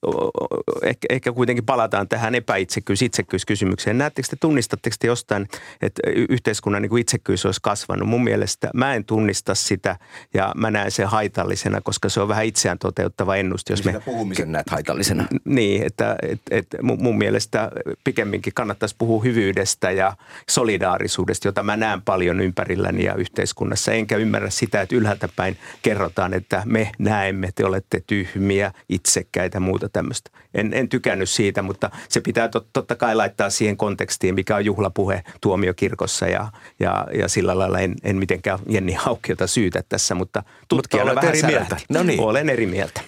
ehkä, 0.83 1.07
ehkä 1.11 1.33
kuitenkin 1.33 1.65
palataan 1.65 2.09
tähän 2.09 2.35
epäitsekkyys, 2.35 3.03
itsekkyyskysymykseen. 3.03 3.99
Näettekö 3.99 4.29
te, 4.31 4.37
tunnistatteko 4.41 4.97
te 5.01 5.07
jostain, 5.07 5.49
että 5.83 6.03
yhteiskunnan 6.29 6.83
niin 6.83 6.99
itsekkyys 6.99 7.47
olisi 7.47 7.61
kasvanut? 7.63 8.09
Mun 8.09 8.25
mielestä 8.25 8.71
mä 8.75 8.95
en 8.95 9.05
tunnista 9.05 9.55
sitä– 9.55 9.97
ja 10.35 10.53
mä 10.57 10.71
näen 10.71 10.91
sen 10.91 11.07
haitallisena, 11.07 11.81
koska 11.81 12.09
se 12.09 12.21
on 12.21 12.29
vähän 12.29 12.45
itseään 12.45 12.79
toteuttava 12.79 13.37
ennuste. 13.37 13.73
Jos 13.73 13.85
me 13.85 14.01
puhumisen 14.05 14.53
näet 14.53 14.71
haitallisena. 14.71 15.25
Niin, 15.45 15.87
että 15.87 16.17
et, 16.23 16.41
et 16.51 16.67
mun 16.83 17.19
mielestä 17.19 17.71
pikemminkin 18.05 18.55
kannattaisi 18.55 18.95
puhua 18.99 19.23
hyvyydestä 19.23 19.91
ja 19.91 20.17
solidaarisuudesta, 20.49 21.49
jota 21.49 21.63
mä 21.63 21.77
näen 21.77 22.03
paljon 22.03 22.41
ympärilläni 22.41 23.05
ja 23.05 23.15
yhteiskunnassa. 23.15 23.93
Enkä 23.93 24.17
ymmärrä 24.17 24.51
sitä, 24.51 24.81
että 24.81 24.97
ylhäältä 24.97 25.29
päin 25.37 25.57
kerrotaan, 25.83 26.35
että 26.35 26.63
me 26.65 26.91
näemme, 26.99 27.49
te 27.55 27.65
olette 27.65 28.03
tyhmiä, 28.07 28.73
itsekkäitä 28.89 29.57
ja 29.57 29.61
muuta 29.61 29.89
tämmöistä. 29.89 30.31
En, 30.55 30.75
en 30.75 30.89
tykännyt 30.89 31.31
siitä, 31.31 31.63
mutta 31.63 31.91
se 32.09 32.21
pitää 32.21 32.49
tot, 32.49 32.67
totta 32.73 32.97
kai 32.97 33.15
laittaa 33.15 33.51
siihen 33.51 33.77
kontekstiin, 33.77 34.35
mikä 34.35 34.57
on 34.57 34.65
juhlapuhe 34.65 35.23
tuomiokirkossa 35.41 36.27
ja, 36.27 36.53
ja, 36.81 37.07
ja 37.15 37.29
sillä 37.29 37.59
lailla 37.59 37.79
en, 37.79 37.95
en 38.05 38.17
mitenkään 38.17 38.59
Jenni 38.69 38.93
Haukkiota 38.93 39.47
syytä 39.47 39.83
tässä, 39.89 40.10
mutta 40.15 40.43
tutkijana 40.69 41.13
mutta 41.13 41.27
vähän 41.27 41.39
eri 41.39 41.47
mieltä. 41.47 41.77
No 41.91 42.03
niin. 42.03 42.21
Olen 42.21 42.49
eri 42.49 42.67
mieltä. 42.67 43.01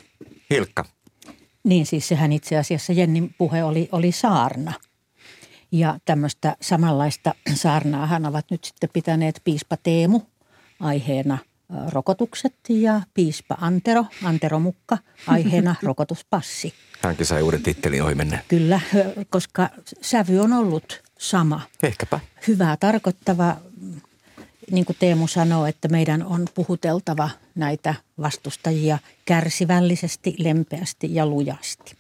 Hilkka. 0.51 0.85
Niin 1.65 1.87
siis 1.87 2.09
sehän 2.09 2.33
itse 2.33 2.59
asiassa 2.59 2.93
Jennin 2.93 3.35
puhe 3.38 3.65
oli, 3.65 3.88
oli 3.93 4.12
saarna. 4.12 4.73
Ja 5.73 5.99
tämmöistä 6.05 6.57
samanlaista 6.61 7.35
saarnaahan 7.55 8.27
ovat 8.27 8.47
nyt 8.51 8.65
sitten 8.65 8.91
pitäneet 8.93 9.41
piispa 9.45 9.77
Teemu 9.77 10.21
aiheena 10.81 11.38
rokotukset 11.88 12.55
ja 12.69 13.01
piispa 13.15 13.57
Antero, 13.61 14.05
Antero 14.25 14.59
Mukka 14.59 14.99
aiheena 15.27 15.75
rokotuspassi. 15.83 16.75
Hänkin 17.03 17.27
sai 17.27 17.43
uuden 17.43 17.62
tittelin 17.62 18.03
ohi 18.03 18.15
mennä. 18.15 18.38
Kyllä, 18.49 18.81
koska 19.31 19.69
sävy 20.01 20.38
on 20.38 20.53
ollut 20.53 21.03
sama. 21.19 21.61
Ehkäpä. 21.83 22.21
Hyvää 22.49 22.77
tarkoittava 22.77 23.57
niin 24.70 24.85
kuin 24.85 24.96
Teemu 25.01 25.27
sanoo, 25.27 25.66
että 25.66 25.88
meidän 25.88 26.22
on 26.22 26.46
puhuteltava 26.55 27.31
näitä 27.55 27.94
vastustajia 28.20 28.98
kärsivällisesti, 29.25 30.35
lempeästi 30.38 31.14
ja 31.14 31.27
lujasti. 31.27 31.92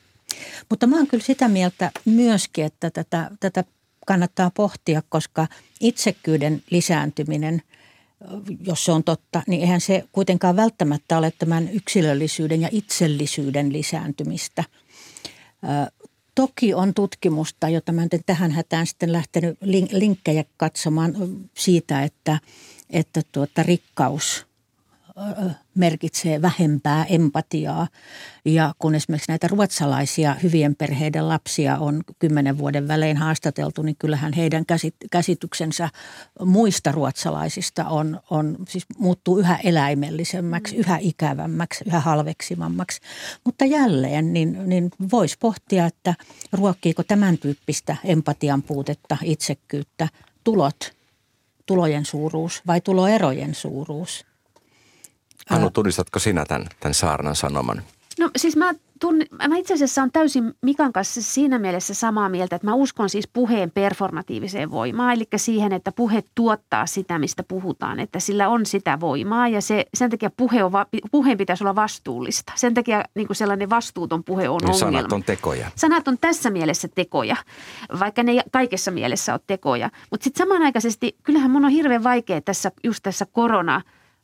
Mutta 0.68 0.86
mä 0.86 0.96
oon 0.96 1.06
kyllä 1.06 1.24
sitä 1.24 1.48
mieltä 1.48 1.90
myöskin, 2.04 2.64
että 2.64 2.90
tätä, 2.90 3.30
tätä 3.40 3.64
kannattaa 4.06 4.50
pohtia, 4.50 5.02
koska 5.08 5.46
itsekkyyden 5.80 6.62
lisääntyminen, 6.70 7.62
jos 8.66 8.84
se 8.84 8.92
on 8.92 9.04
totta, 9.04 9.42
niin 9.46 9.60
eihän 9.60 9.80
se 9.80 10.04
kuitenkaan 10.12 10.56
välttämättä 10.56 11.18
ole 11.18 11.32
tämän 11.38 11.68
yksilöllisyyden 11.72 12.60
ja 12.60 12.68
itsellisyyden 12.72 13.72
lisääntymistä. 13.72 14.64
Toki 16.34 16.74
on 16.74 16.94
tutkimusta, 16.94 17.68
jota 17.68 17.92
mä 17.92 18.02
en 18.02 18.08
tähän 18.26 18.50
hätään 18.50 18.86
sitten 18.86 19.12
lähtenyt 19.12 19.58
linkkejä 19.92 20.44
katsomaan 20.56 21.14
siitä, 21.54 22.02
että, 22.02 22.38
että 22.90 23.22
tuota 23.32 23.62
rikkaus 23.62 24.46
merkitsee 25.74 26.42
vähempää 26.42 27.04
empatiaa. 27.04 27.88
Ja 28.44 28.74
kun 28.78 28.94
esimerkiksi 28.94 29.30
näitä 29.30 29.48
ruotsalaisia 29.48 30.34
hyvien 30.42 30.76
perheiden 30.76 31.28
lapsia 31.28 31.78
on 31.78 32.02
kymmenen 32.18 32.58
vuoden 32.58 32.88
välein 32.88 33.16
haastateltu, 33.16 33.82
niin 33.82 33.96
kyllähän 33.98 34.32
heidän 34.32 34.64
käsityksensä 35.10 35.88
muista 36.44 36.92
ruotsalaisista 36.92 37.84
on, 37.84 38.20
on 38.30 38.56
siis 38.68 38.86
muuttuu 38.98 39.38
yhä 39.38 39.58
eläimellisemmäksi, 39.64 40.76
yhä 40.76 40.98
ikävämmäksi, 41.00 41.84
yhä 41.86 42.00
halveksimammaksi. 42.00 43.00
Mutta 43.44 43.64
jälleen 43.64 44.32
niin, 44.32 44.68
niin 44.68 44.90
voisi 45.12 45.36
pohtia, 45.40 45.86
että 45.86 46.14
ruokkiiko 46.52 47.02
tämän 47.02 47.38
tyyppistä 47.38 47.96
empatian 48.04 48.62
puutetta, 48.62 49.16
itsekkyyttä, 49.22 50.08
tulot– 50.44 50.76
tulojen 51.66 52.04
suuruus 52.04 52.62
vai 52.66 52.80
tuloerojen 52.80 53.54
suuruus? 53.54 54.26
Anu, 55.52 55.70
tunnistatko 55.70 56.18
sinä 56.18 56.44
tämän, 56.44 56.66
tämän 56.80 56.94
saarnan 56.94 57.36
sanoman? 57.36 57.82
No 58.18 58.30
siis 58.36 58.56
mä, 58.56 58.72
tunn, 59.00 59.22
mä 59.48 59.56
itse 59.56 59.74
asiassa 59.74 60.02
on 60.02 60.12
täysin 60.12 60.54
Mikan 60.62 60.92
kanssa 60.92 61.22
siinä 61.22 61.58
mielessä 61.58 61.94
samaa 61.94 62.28
mieltä, 62.28 62.56
että 62.56 62.68
mä 62.68 62.74
uskon 62.74 63.08
siis 63.10 63.28
puheen 63.32 63.70
performatiiviseen 63.70 64.70
voimaan, 64.70 65.12
eli 65.12 65.24
siihen, 65.36 65.72
että 65.72 65.92
puhe 65.92 66.24
tuottaa 66.34 66.86
sitä, 66.86 67.18
mistä 67.18 67.42
puhutaan, 67.42 68.00
että 68.00 68.20
sillä 68.20 68.48
on 68.48 68.66
sitä 68.66 69.00
voimaa 69.00 69.48
ja 69.48 69.60
se, 69.60 69.84
sen 69.94 70.10
takia 70.10 70.30
puhe 70.36 70.64
on, 70.64 70.72
puheen 71.10 71.38
pitäisi 71.38 71.64
olla 71.64 71.74
vastuullista. 71.74 72.52
Sen 72.56 72.74
takia 72.74 73.04
niin 73.14 73.26
kuin 73.26 73.36
sellainen 73.36 73.70
vastuuton 73.70 74.24
puhe 74.24 74.48
on 74.48 74.60
niin 74.60 74.70
ongelma. 74.74 74.98
Sanat 74.98 75.12
on 75.12 75.22
tekoja. 75.22 75.70
Sanat 75.74 76.08
on 76.08 76.18
tässä 76.18 76.50
mielessä 76.50 76.88
tekoja, 76.94 77.36
vaikka 77.98 78.22
ne 78.22 78.42
kaikessa 78.52 78.90
mielessä 78.90 79.34
on 79.34 79.40
tekoja. 79.46 79.90
Mutta 80.10 80.24
sitten 80.24 80.46
samanaikaisesti, 80.46 81.16
kyllähän 81.22 81.50
mun 81.50 81.64
on 81.64 81.70
hirveän 81.70 82.04
vaikea 82.04 82.40
tässä, 82.40 82.72
just 82.84 83.02
tässä 83.02 83.26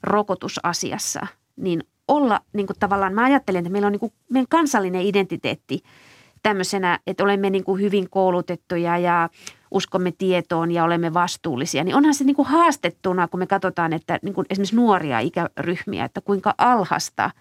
koronarokotusasiassa, 0.05 1.27
niin 1.57 1.85
olla 2.09 2.41
niin 2.53 2.67
kuin 2.67 2.77
tavallaan, 2.81 3.15
mä 3.15 3.25
ajattelen, 3.25 3.59
että 3.59 3.71
meillä 3.71 3.87
on 3.87 3.93
niin 3.93 4.01
kuin, 4.01 4.13
meidän 4.31 4.49
kansallinen 4.49 5.03
identiteetti 5.03 5.83
tämmöisenä, 6.43 6.99
että 7.07 7.25
olemme 7.25 7.51
niin 7.51 7.65
kuin 7.65 7.81
hyvin 7.81 8.11
koulutettuja 8.11 8.99
ja 8.99 9.29
uskomme 9.71 10.13
tietoon 10.19 10.71
ja 10.71 10.85
olemme 10.85 11.15
vastuullisia, 11.15 11.85
niin 11.85 11.97
onhan 11.97 12.15
se 12.15 12.25
niin 12.25 12.37
kuin 12.37 12.49
haastettuna, 12.49 13.29
kun 13.29 13.41
me 13.41 13.47
katsotaan, 13.47 13.93
että 13.93 14.19
niin 14.23 14.35
kuin 14.35 14.47
esimerkiksi 14.51 14.77
nuoria 14.77 15.19
ikäryhmiä, 15.19 16.05
että 16.05 16.21
kuinka 16.21 16.55
alhasta– 16.59 17.31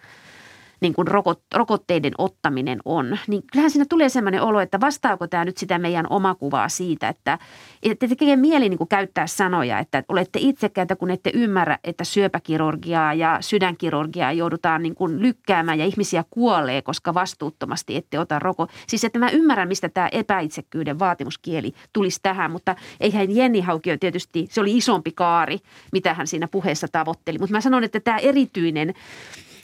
niin 0.82 0.94
kuin 0.94 1.08
rokot, 1.08 1.42
rokotteiden 1.56 2.14
ottaminen 2.18 2.80
on, 2.86 3.18
niin 3.28 3.44
kyllähän 3.52 3.72
siinä 3.72 3.86
tulee 3.90 4.10
sellainen 4.10 4.42
olo, 4.42 4.60
että 4.60 4.80
vastaako 4.80 5.28
tämä 5.28 5.46
nyt 5.46 5.58
sitä 5.58 5.80
meidän 5.80 6.06
omakuvaa 6.10 6.70
siitä, 6.70 7.10
että, 7.10 7.40
että 7.84 8.08
tekee 8.08 8.36
mieli 8.36 8.70
niin 8.70 8.78
kuin 8.78 8.88
käyttää 8.88 9.28
sanoja, 9.28 9.80
että 9.80 10.04
olette 10.10 10.40
itsekäitä, 10.42 10.96
kun 10.96 11.12
ette 11.12 11.32
ymmärrä, 11.34 11.80
että 11.84 12.04
syöpäkirurgiaa 12.04 13.14
ja 13.14 13.38
sydänkirurgiaa 13.42 14.32
joudutaan 14.32 14.84
niin 14.84 14.96
kuin 14.96 15.22
lykkäämään 15.22 15.80
ja 15.80 15.86
ihmisiä 15.86 16.24
kuolee, 16.30 16.82
koska 16.82 17.14
vastuuttomasti 17.14 17.96
ette 17.96 18.20
ota 18.20 18.40
roko. 18.40 18.68
Siis 18.88 19.04
että 19.04 19.20
mä 19.20 19.30
ymmärrän, 19.30 19.68
mistä 19.68 19.90
tämä 19.90 20.08
epäitsekkyyden 20.12 21.00
vaatimuskieli 21.00 21.74
tulisi 21.94 22.20
tähän, 22.24 22.52
mutta 22.52 22.76
eihän 23.00 23.36
Jenni 23.36 23.62
Haukio 23.62 23.98
tietysti, 23.98 24.48
se 24.50 24.62
oli 24.62 24.78
isompi 24.78 25.12
kaari, 25.12 25.60
mitä 25.92 26.14
hän 26.14 26.28
siinä 26.28 26.48
puheessa 26.48 26.88
tavoitteli. 26.88 27.38
Mutta 27.38 27.52
mä 27.52 27.62
sanon, 27.62 27.84
että 27.84 28.00
tämä 28.00 28.18
erityinen 28.18 28.94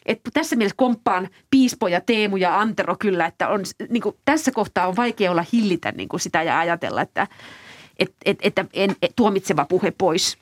että 0.05 0.31
tässä 0.33 0.55
mielessä 0.55 0.75
komppaan 0.77 1.29
piispoja, 1.49 2.01
Teemu 2.01 2.37
ja 2.37 2.59
Antero 2.59 2.95
kyllä, 2.99 3.25
että 3.25 3.49
on, 3.49 3.61
niin 3.89 4.03
kuin, 4.03 4.15
tässä 4.25 4.51
kohtaa 4.51 4.87
on 4.87 4.95
vaikea 4.95 5.31
olla 5.31 5.45
hillitä 5.53 5.91
niin 5.91 6.09
kuin 6.09 6.19
sitä 6.19 6.43
ja 6.43 6.59
ajatella, 6.59 7.01
että 7.01 7.27
et, 7.99 8.11
et, 8.25 8.37
että 8.41 8.65
en, 8.73 8.95
et, 9.01 9.13
tuomitseva 9.15 9.65
puhe 9.65 9.93
pois. 9.97 10.37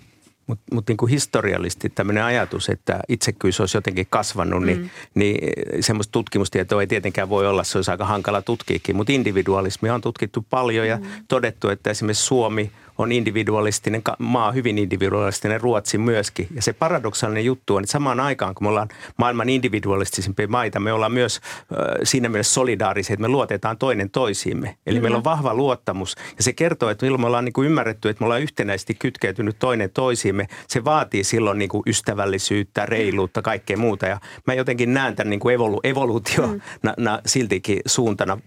Mutta 0.48 0.76
mut 0.76 0.88
niin 0.88 1.10
historiallisesti 1.10 1.90
tämmöinen 1.90 2.24
ajatus, 2.24 2.70
että 2.70 3.00
itsekkyys 3.10 3.60
olisi 3.60 3.78
jotenkin 3.78 4.08
kasvanut, 4.10 4.64
niin, 4.64 4.78
mm. 4.78 4.90
niin, 5.16 5.38
niin 5.72 5.84
semmoista 5.84 6.12
tutkimustietoa 6.12 6.82
ei 6.82 6.88
tietenkään 6.88 7.30
voi 7.30 7.48
olla, 7.48 7.64
se 7.64 7.78
olisi 7.78 7.92
aika 7.92 8.06
hankala 8.06 8.42
tutkiikin. 8.42 8.96
Mutta 8.96 9.14
individualismia 9.14 9.94
on 9.94 10.02
tutkittu 10.02 10.46
paljon 10.50 10.88
ja 10.88 10.98
mm. 10.98 11.04
todettu, 11.28 11.70
että 11.70 11.90
esimerkiksi 11.90 12.26
Suomi 12.26 12.72
on 13.02 13.12
individualistinen 13.12 14.02
maa, 14.20 14.52
hyvin 14.52 14.78
individualistinen, 14.78 15.62
Ruotsi 15.62 15.98
myöskin. 15.98 16.48
Ja 16.56 16.62
se 16.62 16.74
paradoksaalinen 16.74 17.46
juttu 17.46 17.76
on, 17.76 17.84
että 17.84 17.92
samaan 17.92 18.20
aikaan, 18.20 18.56
kun 18.56 18.66
me 18.66 18.70
ollaan 18.70 18.90
maailman 19.18 19.50
individualistisimpia 19.50 20.48
maita, 20.48 20.80
me 20.80 20.94
ollaan 20.94 21.12
myös 21.12 21.36
äh, 21.36 21.78
siinä 22.04 22.30
mielessä 22.30 22.54
solidaarisia, 22.54 23.14
että 23.14 23.22
me 23.22 23.28
luotetaan 23.28 23.78
toinen 23.78 24.10
toisiimme. 24.10 24.78
Eli 24.86 25.00
mm 25.00 25.02
meillä 25.02 25.18
on 25.18 25.24
vahva 25.24 25.54
luottamus. 25.54 26.16
Ja 26.38 26.44
se 26.44 26.54
kertoo, 26.54 26.90
että 26.90 27.06
milloin 27.06 27.22
me 27.22 27.28
ollaan 27.28 27.46
niin 27.46 27.54
kuin 27.54 27.66
ymmärretty, 27.66 28.10
että 28.10 28.22
me 28.22 28.26
ollaan 28.26 28.42
yhtenäisesti 28.42 28.94
kytkeytynyt 28.94 29.56
toinen 29.60 29.90
toisiimme, 29.90 30.48
se 30.68 30.84
vaatii 30.84 31.24
silloin 31.24 31.58
niin 31.58 31.70
kuin 31.70 31.84
ystävällisyyttä, 31.88 32.86
reiluutta, 32.86 33.42
kaikkea 33.42 33.78
muuta. 33.78 34.06
Ja 34.06 34.20
mä 34.48 34.54
jotenkin 34.54 34.94
näen 34.94 35.16
tämän 35.16 35.30
niin 35.30 35.40
kuin 35.40 35.56
evolu- 35.56 35.80
evoluutio 35.84 36.48
mm. 36.48 36.62
siltikin 37.26 37.80
suuntana 37.86 38.38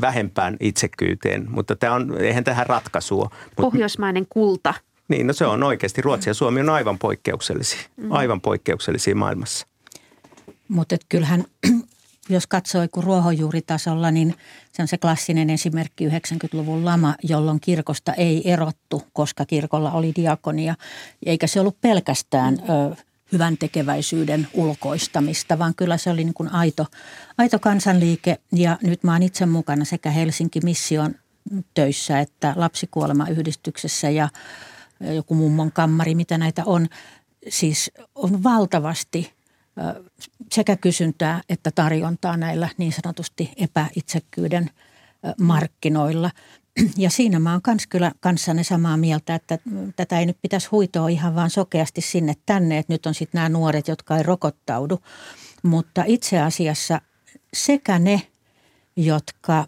vähempään 0.00 0.56
itsekyyteen. 0.60 1.46
Mutta 1.50 1.76
tämä 1.76 1.94
on, 1.94 2.20
eihän 2.20 2.44
tähän 2.44 2.66
ratkaisua. 2.66 3.30
Pohjois 3.56 3.97
pohjoismainen 3.98 4.26
kulta. 4.28 4.74
Niin, 5.08 5.26
no 5.26 5.32
se 5.32 5.46
on 5.46 5.62
oikeasti. 5.62 6.02
Ruotsi 6.02 6.30
ja 6.30 6.34
Suomi 6.34 6.60
on 6.60 6.70
aivan 6.70 6.98
poikkeuksellisia, 6.98 7.80
mm. 7.96 8.12
aivan 8.12 8.40
poikkeuksellisia 8.40 9.14
maailmassa. 9.14 9.66
Mutta 10.68 10.96
kyllähän, 11.08 11.44
jos 12.28 12.46
katsoo 12.46 12.86
kun 12.92 13.04
ruohonjuuritasolla, 13.04 14.10
niin 14.10 14.34
se 14.72 14.82
on 14.82 14.88
se 14.88 14.98
klassinen 14.98 15.50
esimerkki 15.50 16.08
90-luvun 16.08 16.84
lama, 16.84 17.14
jolloin 17.22 17.60
kirkosta 17.60 18.12
ei 18.12 18.50
erottu, 18.50 19.02
koska 19.12 19.44
kirkolla 19.44 19.92
oli 19.92 20.12
diakonia. 20.16 20.74
Eikä 21.26 21.46
se 21.46 21.60
ollut 21.60 21.80
pelkästään 21.80 22.58
ö, 22.58 22.96
hyvän 23.32 23.56
tekeväisyyden 23.58 24.48
ulkoistamista, 24.54 25.58
vaan 25.58 25.74
kyllä 25.74 25.96
se 25.96 26.10
oli 26.10 26.24
niin 26.24 26.34
kuin 26.34 26.52
aito, 26.52 26.86
aito 27.38 27.58
kansanliike. 27.58 28.38
Ja 28.52 28.78
nyt 28.82 29.04
mä 29.04 29.12
oon 29.12 29.22
itse 29.22 29.46
mukana 29.46 29.84
sekä 29.84 30.10
Helsinki 30.10 30.60
Mission 30.64 31.14
töissä, 31.74 32.20
että 32.20 32.52
lapsikuolemayhdistyksessä 32.56 34.10
ja 34.10 34.28
joku 35.00 35.34
mummon 35.34 35.72
kammari, 35.72 36.14
mitä 36.14 36.38
näitä 36.38 36.62
on. 36.66 36.86
Siis 37.48 37.90
on 38.14 38.42
valtavasti 38.42 39.32
sekä 40.52 40.76
kysyntää 40.76 41.42
että 41.48 41.70
tarjontaa 41.70 42.36
näillä 42.36 42.68
niin 42.78 42.92
sanotusti 42.92 43.52
epäitsekkyyden 43.56 44.70
markkinoilla. 45.40 46.30
Ja 46.96 47.10
siinä 47.10 47.38
mä 47.38 47.52
oon 47.52 47.62
kans 47.62 47.86
kyllä 47.86 48.12
kanssanne 48.20 48.64
samaa 48.64 48.96
mieltä, 48.96 49.34
että 49.34 49.58
tätä 49.96 50.18
ei 50.18 50.26
nyt 50.26 50.38
pitäisi 50.42 50.68
huitoa 50.68 51.08
ihan 51.08 51.34
vaan 51.34 51.50
sokeasti 51.50 52.00
sinne 52.00 52.34
tänne, 52.46 52.78
että 52.78 52.92
nyt 52.92 53.06
on 53.06 53.14
sitten 53.14 53.38
nämä 53.38 53.48
nuoret, 53.48 53.88
jotka 53.88 54.16
ei 54.16 54.22
rokottaudu. 54.22 55.00
Mutta 55.62 56.04
itse 56.06 56.40
asiassa 56.40 57.00
sekä 57.54 57.98
ne, 57.98 58.22
jotka 58.96 59.66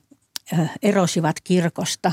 erosivat 0.82 1.36
kirkosta, 1.44 2.12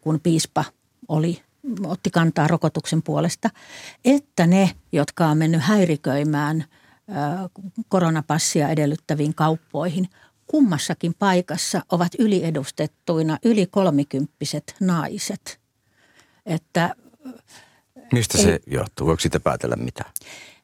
kun 0.00 0.20
piispa 0.20 0.64
oli, 1.08 1.42
otti 1.86 2.10
kantaa 2.10 2.48
rokotuksen 2.48 3.02
puolesta, 3.02 3.50
että 4.04 4.46
ne, 4.46 4.70
jotka 4.92 5.26
on 5.26 5.38
mennyt 5.38 5.60
häiriköimään 5.62 6.64
koronapassia 7.88 8.68
edellyttäviin 8.68 9.34
kauppoihin, 9.34 10.08
kummassakin 10.46 11.14
paikassa 11.18 11.82
ovat 11.92 12.12
yliedustettuina 12.18 13.38
yli 13.44 13.66
kolmikymppiset 13.66 14.76
naiset. 14.80 15.60
Että, 16.46 16.94
Mistä 18.12 18.38
ei, 18.38 18.44
se 18.44 18.60
johtuu? 18.66 19.06
Voiko 19.06 19.20
sitä 19.20 19.40
päätellä 19.40 19.76
mitä? 19.76 20.04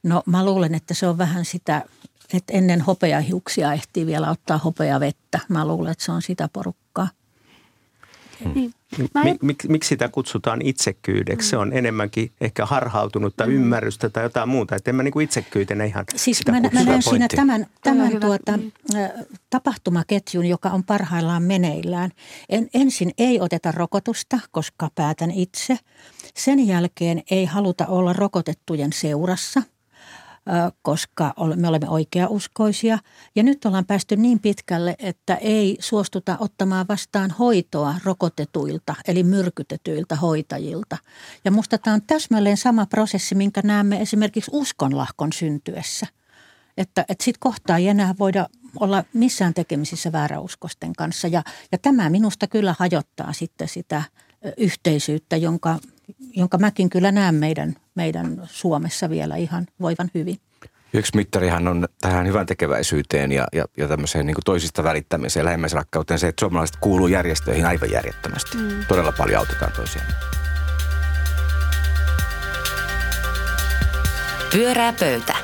No 0.03 0.23
mä 0.27 0.45
luulen, 0.45 0.75
että 0.75 0.95
se 0.95 1.07
on 1.07 1.19
vähän 1.19 1.45
sitä 1.45 1.85
että 2.33 2.53
ennen 2.53 2.81
hopeahiuksia 2.81 3.73
ehtii 3.73 4.07
vielä 4.07 4.31
ottaa 4.31 4.59
hopeavettä. 4.59 5.41
Mä 5.49 5.67
luulen, 5.67 5.93
että 5.93 6.05
se 6.05 6.13
on 6.13 6.23
sitä 6.23 6.49
porukkaa. 6.53 7.09
Hmm. 8.45 8.55
Niin. 8.55 8.75
Mik, 9.43 9.65
miksi 9.69 9.89
sitä 9.89 10.09
kutsutaan 10.09 10.63
itsekyydeksi? 10.63 11.49
Se 11.49 11.57
on 11.57 11.73
enemmänkin 11.73 12.31
ehkä 12.41 12.67
harhautunutta 12.67 13.47
mm. 13.47 13.53
ymmärrystä 13.53 14.09
tai 14.09 14.23
jotain 14.23 14.49
muuta. 14.49 14.77
Että 14.77 14.91
en 14.91 14.95
mä 14.95 15.03
niin 15.03 15.21
itsekkyytenä 15.21 15.85
ihan 15.85 16.05
Siis 16.17 16.39
sitä 16.39 16.53
mä, 16.53 16.61
mä 16.61 16.83
näen 16.85 17.03
siinä 17.03 17.29
tämän, 17.37 17.67
tämän 17.83 18.21
tuota, 18.21 18.57
mm. 18.57 18.73
tapahtumaketjun, 19.51 20.47
joka 20.47 20.71
on 20.71 20.85
parhaillaan 20.85 21.43
meneillään. 21.43 22.11
En, 22.49 22.69
ensin 22.75 23.11
ei 23.19 23.41
oteta 23.41 23.73
rokotusta, 23.73 24.39
koska 24.51 24.91
päätän 24.95 25.31
itse. 25.31 25.79
Sen 26.35 26.67
jälkeen 26.67 27.23
ei 27.31 27.45
haluta 27.45 27.87
olla 27.87 28.13
rokotettujen 28.13 28.93
seurassa– 28.93 29.63
koska 30.83 31.35
me 31.57 31.69
olemme 31.69 31.89
oikeauskoisia. 31.89 32.99
Ja 33.37 33.43
nyt 33.43 33.65
ollaan 33.65 33.87
päästy 33.87 34.17
niin 34.17 34.41
pitkälle, 34.41 34.95
että 34.99 35.35
ei 35.35 35.77
suostuta 35.81 36.37
ottamaan 36.41 36.87
vastaan 36.89 37.31
hoitoa 37.31 37.95
rokotetuilta, 38.05 38.95
eli 39.09 39.23
myrkytetyiltä 39.23 40.17
hoitajilta. 40.17 40.97
Ja 41.45 41.51
musta 41.51 41.79
tämä 41.79 41.95
on 41.95 42.03
täsmälleen 42.07 42.57
sama 42.57 42.87
prosessi, 42.87 43.35
minkä 43.35 43.61
näemme 43.65 44.01
esimerkiksi 44.01 44.51
uskonlahkon 44.55 45.33
syntyessä. 45.33 46.07
Että, 46.77 47.05
että 47.09 47.25
sitten 47.25 47.41
kohtaa 47.41 47.77
ei 47.77 47.89
enää 47.89 48.15
voida 48.19 48.47
olla 48.81 49.05
missään 49.13 49.55
tekemisissä 49.55 50.13
vääräuskosten 50.13 50.93
kanssa. 50.93 51.29
Ja, 51.29 51.43
ja 51.73 51.79
tämä 51.79 52.11
minusta 52.11 52.47
kyllä 52.47 52.75
hajottaa 52.79 53.33
sitten 53.33 53.69
sitä 53.69 54.03
yhteisyyttä, 54.57 55.37
jonka 55.37 55.79
jonka 56.37 56.59
mäkin 56.59 56.91
kyllä 56.91 57.13
näen 57.13 57.35
meidän, 57.35 57.75
meidän 57.95 58.43
Suomessa 58.45 59.11
vielä 59.11 59.37
ihan 59.37 59.67
voivan 59.81 60.11
hyvin. 60.15 60.37
Yksi 60.93 61.17
mittarihan 61.17 61.69
on 61.69 61.89
tähän 62.01 62.27
hyvän 62.27 62.47
tekeväisyyteen 62.47 63.33
ja, 63.33 63.47
ja, 63.53 63.65
ja 63.77 63.89
tämmöiseen 63.89 64.27
niin 64.27 64.37
toisista 64.45 64.85
välittämiseen, 64.85 65.45
lähemmäisrakkauteen 65.45 66.19
se, 66.19 66.29
että 66.29 66.41
suomalaiset 66.41 66.77
kuuluu 66.77 67.07
järjestöihin 67.07 67.67
aivan 67.67 67.91
järjettömästi. 67.91 68.57
Mm. 68.57 68.85
Todella 68.89 69.13
paljon 69.13 69.39
autetaan 69.39 69.73
toisiaan. 69.73 70.07
Pyörää 74.53 74.93
pöytä. 74.93 75.35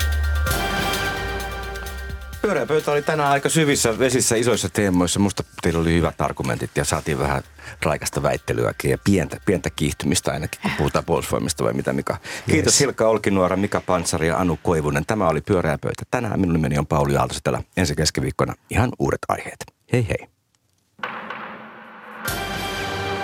Pyöreä 2.46 2.66
pöytä 2.66 2.92
oli 2.92 3.02
tänään 3.02 3.30
aika 3.30 3.48
syvissä 3.48 3.98
vesissä 3.98 4.36
isoissa 4.36 4.68
teemoissa. 4.68 5.20
Musta 5.20 5.44
teillä 5.62 5.80
oli 5.80 5.94
hyvät 5.94 6.20
argumentit 6.20 6.70
ja 6.76 6.84
saatiin 6.84 7.18
vähän 7.18 7.42
raikasta 7.82 8.22
väittelyäkin 8.22 8.90
ja 8.90 8.98
pientä, 9.04 9.36
pientä 9.44 9.70
kiihtymistä 9.70 10.32
ainakin, 10.32 10.60
kun 10.60 10.70
puhutaan 10.78 11.04
puolustusvoimista 11.04 11.64
vai 11.64 11.72
mitä 11.72 11.92
Mika. 11.92 12.16
Kiitos 12.50 12.74
yes. 12.74 12.80
Hilkka 12.80 13.08
Olkinuora, 13.08 13.56
Mika 13.56 13.80
Panssari 13.80 14.28
ja 14.28 14.38
Anu 14.38 14.58
Koivunen. 14.62 15.06
Tämä 15.06 15.28
oli 15.28 15.40
Pyöreä 15.40 15.78
pöytä. 15.78 16.02
Tänään 16.10 16.40
minun 16.40 16.52
nimeni 16.52 16.78
on 16.78 16.86
Pauli 16.86 17.16
Aaltosetälä. 17.16 17.62
Ensi 17.76 17.96
keskiviikkona 17.96 18.54
ihan 18.70 18.92
uudet 18.98 19.20
aiheet. 19.28 19.66
Hei 19.92 20.06
hei. 20.08 20.28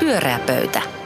Pyöreä 0.00 0.38
pöytä. 0.38 1.01